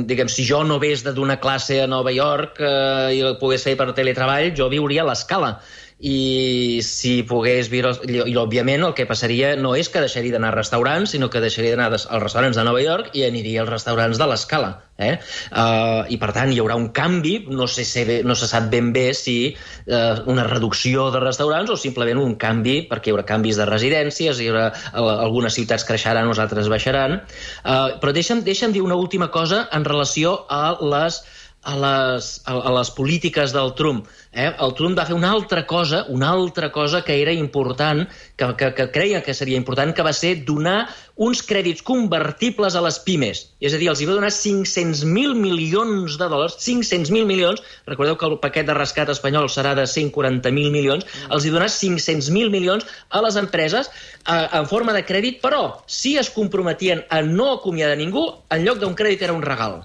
diguem, 0.08 0.30
si 0.32 0.46
jo 0.48 0.62
no 0.64 0.78
hagués 0.80 1.04
de 1.04 1.12
donar 1.12 1.36
classe 1.44 1.82
a 1.82 1.90
Nova 1.90 2.14
York 2.16 2.62
eh, 2.64 3.18
i 3.18 3.20
ho 3.22 3.34
pogués 3.36 3.68
fer 3.68 3.76
per 3.76 3.90
teletreball, 3.92 4.54
jo 4.56 4.70
viuria 4.72 5.04
a 5.04 5.10
l'escala. 5.10 5.58
I 5.98 6.80
si 6.84 7.22
pogués 7.24 7.70
viure... 7.72 7.94
I, 8.04 8.34
òbviament, 8.36 8.82
el 8.84 8.92
que 8.96 9.06
passaria 9.08 9.54
no 9.56 9.72
és 9.78 9.88
que 9.88 10.02
deixaria 10.04 10.34
d'anar 10.34 10.50
a 10.52 10.56
restaurants, 10.58 11.14
sinó 11.14 11.30
que 11.32 11.40
deixaria 11.40 11.72
d'anar 11.72 11.88
als 11.94 12.04
restaurants 12.20 12.58
de 12.58 12.64
Nova 12.68 12.82
York 12.84 13.14
i 13.16 13.24
aniria 13.24 13.62
als 13.62 13.72
restaurants 13.72 14.20
de 14.20 14.26
l'escala. 14.28 14.74
Eh? 14.96 15.14
Uh, 15.52 16.04
I, 16.12 16.18
per 16.20 16.30
tant, 16.36 16.52
hi 16.52 16.60
haurà 16.60 16.76
un 16.76 16.90
canvi, 16.96 17.38
no, 17.48 17.64
sé 17.68 18.04
bé, 18.08 18.18
no 18.28 18.36
se 18.36 18.48
sap 18.48 18.68
ben 18.72 18.92
bé 18.92 19.10
si 19.16 19.36
uh, 19.52 20.20
una 20.28 20.44
reducció 20.48 21.08
de 21.12 21.20
restaurants 21.24 21.72
o 21.72 21.78
simplement 21.80 22.20
un 22.20 22.36
canvi, 22.40 22.82
perquè 22.90 23.08
hi 23.08 23.16
haurà 23.16 23.24
canvis 23.28 23.60
de 23.60 23.68
residències, 23.68 24.40
hi 24.40 24.50
haurà 24.52 24.66
uh, 24.72 25.06
algunes 25.24 25.56
ciutats 25.56 25.84
creixeran, 25.88 26.28
unes 26.28 26.40
altres 26.44 26.68
baixaran. 26.72 27.22
Uh, 27.64 27.96
però 28.04 28.12
deixa'm, 28.12 28.44
deixa'm 28.44 28.76
dir 28.76 28.84
una 28.84 29.00
última 29.00 29.30
cosa 29.32 29.64
en 29.72 29.88
relació 29.88 30.42
a 30.52 30.76
les 30.80 31.22
a 31.66 31.74
les, 31.82 32.28
a, 32.46 32.54
a 32.54 32.72
les 32.78 32.90
polítiques 32.94 33.52
del 33.52 33.72
Trump. 33.74 34.06
Eh? 34.30 34.52
El 34.62 34.74
Trump 34.78 34.98
va 34.98 35.06
fer 35.08 35.16
una 35.16 35.32
altra 35.34 35.64
cosa, 35.66 36.04
una 36.08 36.30
altra 36.30 36.70
cosa 36.72 37.02
que 37.04 37.16
era 37.20 37.32
important, 37.34 38.04
que, 38.36 38.48
que, 38.60 38.70
que 38.76 38.86
creia 38.94 39.22
que 39.26 39.34
seria 39.34 39.58
important, 39.58 39.94
que 39.96 40.06
va 40.06 40.12
ser 40.14 40.36
donar 40.46 40.86
uns 41.16 41.40
crèdits 41.42 41.82
convertibles 41.82 42.76
a 42.76 42.82
les 42.84 43.00
pimes. 43.02 43.40
És 43.58 43.74
a 43.74 43.80
dir, 43.80 43.88
els 43.90 44.02
hi 44.02 44.06
va 44.06 44.14
donar 44.18 44.30
500.000 44.36 45.34
milions 45.40 46.18
de 46.20 46.28
dòlars, 46.30 46.58
500.000 46.62 47.26
milions, 47.26 47.64
recordeu 47.88 48.18
que 48.20 48.30
el 48.30 48.38
paquet 48.44 48.68
de 48.68 48.76
rescat 48.78 49.10
espanyol 49.10 49.50
serà 49.50 49.74
de 49.74 49.88
140.000 49.90 50.70
milions, 50.76 51.08
els 51.32 51.48
hi 51.48 51.54
donar 51.54 51.72
500.000 51.72 52.52
milions 52.54 52.86
a 53.10 53.24
les 53.26 53.40
empreses 53.42 53.90
eh, 53.90 54.38
en 54.60 54.70
forma 54.70 54.94
de 54.94 55.02
crèdit, 55.08 55.42
però 55.42 55.80
si 55.90 56.14
es 56.20 56.30
comprometien 56.30 57.02
a 57.10 57.24
no 57.26 57.50
acomiadar 57.56 57.98
ningú, 57.98 58.28
en 58.54 58.68
lloc 58.68 58.78
d'un 58.84 58.94
crèdit 58.94 59.26
era 59.26 59.34
un 59.34 59.42
regal. 59.42 59.82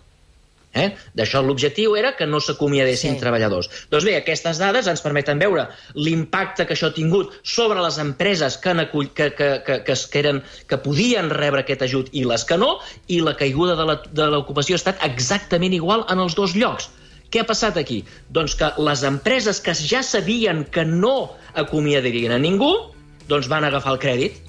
Eh? 0.74 0.94
D'això 1.14 1.42
l'objectiu 1.44 1.98
era 2.00 2.14
que 2.16 2.26
no 2.26 2.40
s'acomiadessin 2.40 3.16
Sí. 3.16 3.20
treballadors. 3.20 3.68
Doncs 3.92 4.06
bé, 4.08 4.16
aquestes 4.16 4.58
dades 4.58 4.88
ens 4.88 5.02
permeten 5.04 5.38
veure 5.38 5.66
l'impacte 5.96 6.66
que 6.66 6.74
això 6.78 6.88
ha 6.88 6.94
tingut 6.96 7.34
sobre 7.44 7.82
les 7.82 7.98
empreses 8.00 8.56
que, 8.58 8.70
han 8.70 8.80
acull, 8.80 9.10
que, 9.14 9.34
que, 9.36 9.50
que, 9.66 9.84
que, 9.84 9.94
que, 10.12 10.20
eren, 10.20 10.42
que 10.68 10.78
podien 10.78 11.30
rebre 11.30 11.62
aquest 11.66 11.82
ajut 11.84 12.08
i 12.14 12.24
les 12.24 12.46
que 12.48 12.58
no, 12.58 12.78
i 13.08 13.20
la 13.20 13.36
caiguda 13.36 13.76
de 13.76 13.86
la- 13.86 14.02
de 14.12 14.28
l'ocupació 14.32 14.76
ha 14.76 14.82
estat 14.82 15.04
exactament 15.04 15.74
igual 15.74 16.06
en 16.10 16.20
els 16.24 16.36
dos 16.36 16.56
llocs. 16.56 16.90
Què 17.32 17.42
ha 17.42 17.48
passat 17.48 17.76
aquí? 17.78 18.06
Doncs 18.30 18.56
que 18.56 18.72
les 18.78 19.04
empreses 19.04 19.60
que 19.60 19.74
ja 19.76 20.02
sabien 20.04 20.64
que 20.66 20.86
no 20.86 21.34
acomiadarien 21.54 22.32
a 22.32 22.40
ningú, 22.40 22.72
doncs 23.28 23.48
van 23.52 23.64
agafar 23.68 23.94
el 23.94 24.00
crèdit 24.00 24.40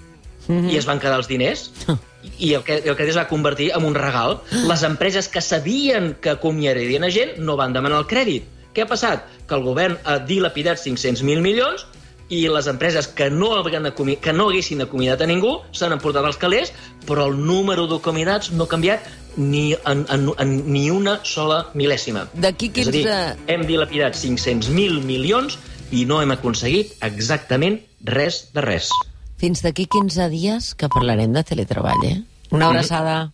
Mhm. 0.49 0.71
i 0.71 0.77
es 0.77 0.87
van 0.87 0.99
quedar 0.99 1.19
els 1.19 1.29
diners 1.29 1.71
i 2.39 2.55
el 2.55 2.65
que, 2.65 2.81
el 2.85 2.97
que 2.97 3.09
es 3.09 3.17
va 3.17 3.29
convertir 3.29 3.71
en 3.77 3.85
un 3.85 3.95
regal. 3.95 4.41
Les 4.69 4.83
empreses 4.89 5.29
que 5.29 5.41
sabien 5.41 6.15
que 6.21 6.33
acomiadarien 6.35 7.05
a 7.05 7.11
gent 7.11 7.39
no 7.39 7.57
van 7.61 7.73
demanar 7.77 8.03
el 8.03 8.11
crèdit. 8.11 8.49
Què 8.73 8.85
ha 8.85 8.89
passat? 8.89 9.27
Que 9.49 9.59
el 9.59 9.67
govern 9.67 9.99
ha 10.09 10.19
dilapidat 10.25 10.81
500.000 10.81 11.45
milions 11.45 11.87
i 12.33 12.47
les 12.49 12.69
empreses 12.71 13.09
que 13.13 13.29
no, 13.31 13.53
havien 13.59 13.91
que 13.93 14.33
no 14.33 14.49
haguessin 14.49 14.81
acomiadat 14.85 15.27
a 15.27 15.29
ningú 15.29 15.59
s'han 15.77 15.93
emportat 15.99 16.25
els 16.25 16.41
calés, 16.41 16.73
però 17.05 17.27
el 17.29 17.37
número 17.37 17.85
d'acomiadats 17.91 18.55
no 18.57 18.65
ha 18.65 18.73
canviat 18.73 19.11
ni, 19.37 19.73
en, 19.75 20.07
en, 20.09 20.31
en, 20.39 20.55
ni 20.73 20.89
una 20.91 21.19
sola 21.29 21.67
mil·lèsima. 21.77 22.27
D'aquí 22.33 22.73
És 22.75 22.89
a 22.89 22.95
dir, 22.95 23.05
15... 23.05 23.53
hem 23.53 23.69
dilapidat 23.69 24.17
500.000 24.17 25.05
milions 25.05 25.59
i 25.93 26.07
no 26.09 26.23
hem 26.23 26.33
aconseguit 26.33 26.97
exactament 27.05 27.83
res 28.09 28.47
de 28.57 28.65
res. 28.65 28.89
Fins 29.43 29.59
d'aquí 29.65 29.89
15 29.91 30.29
dies 30.31 30.69
que 30.79 30.87
parlarem 30.87 31.33
de 31.35 31.43
teletreball, 31.43 32.05
eh? 32.07 32.21
Una 32.55 32.69
abraçada. 32.71 33.33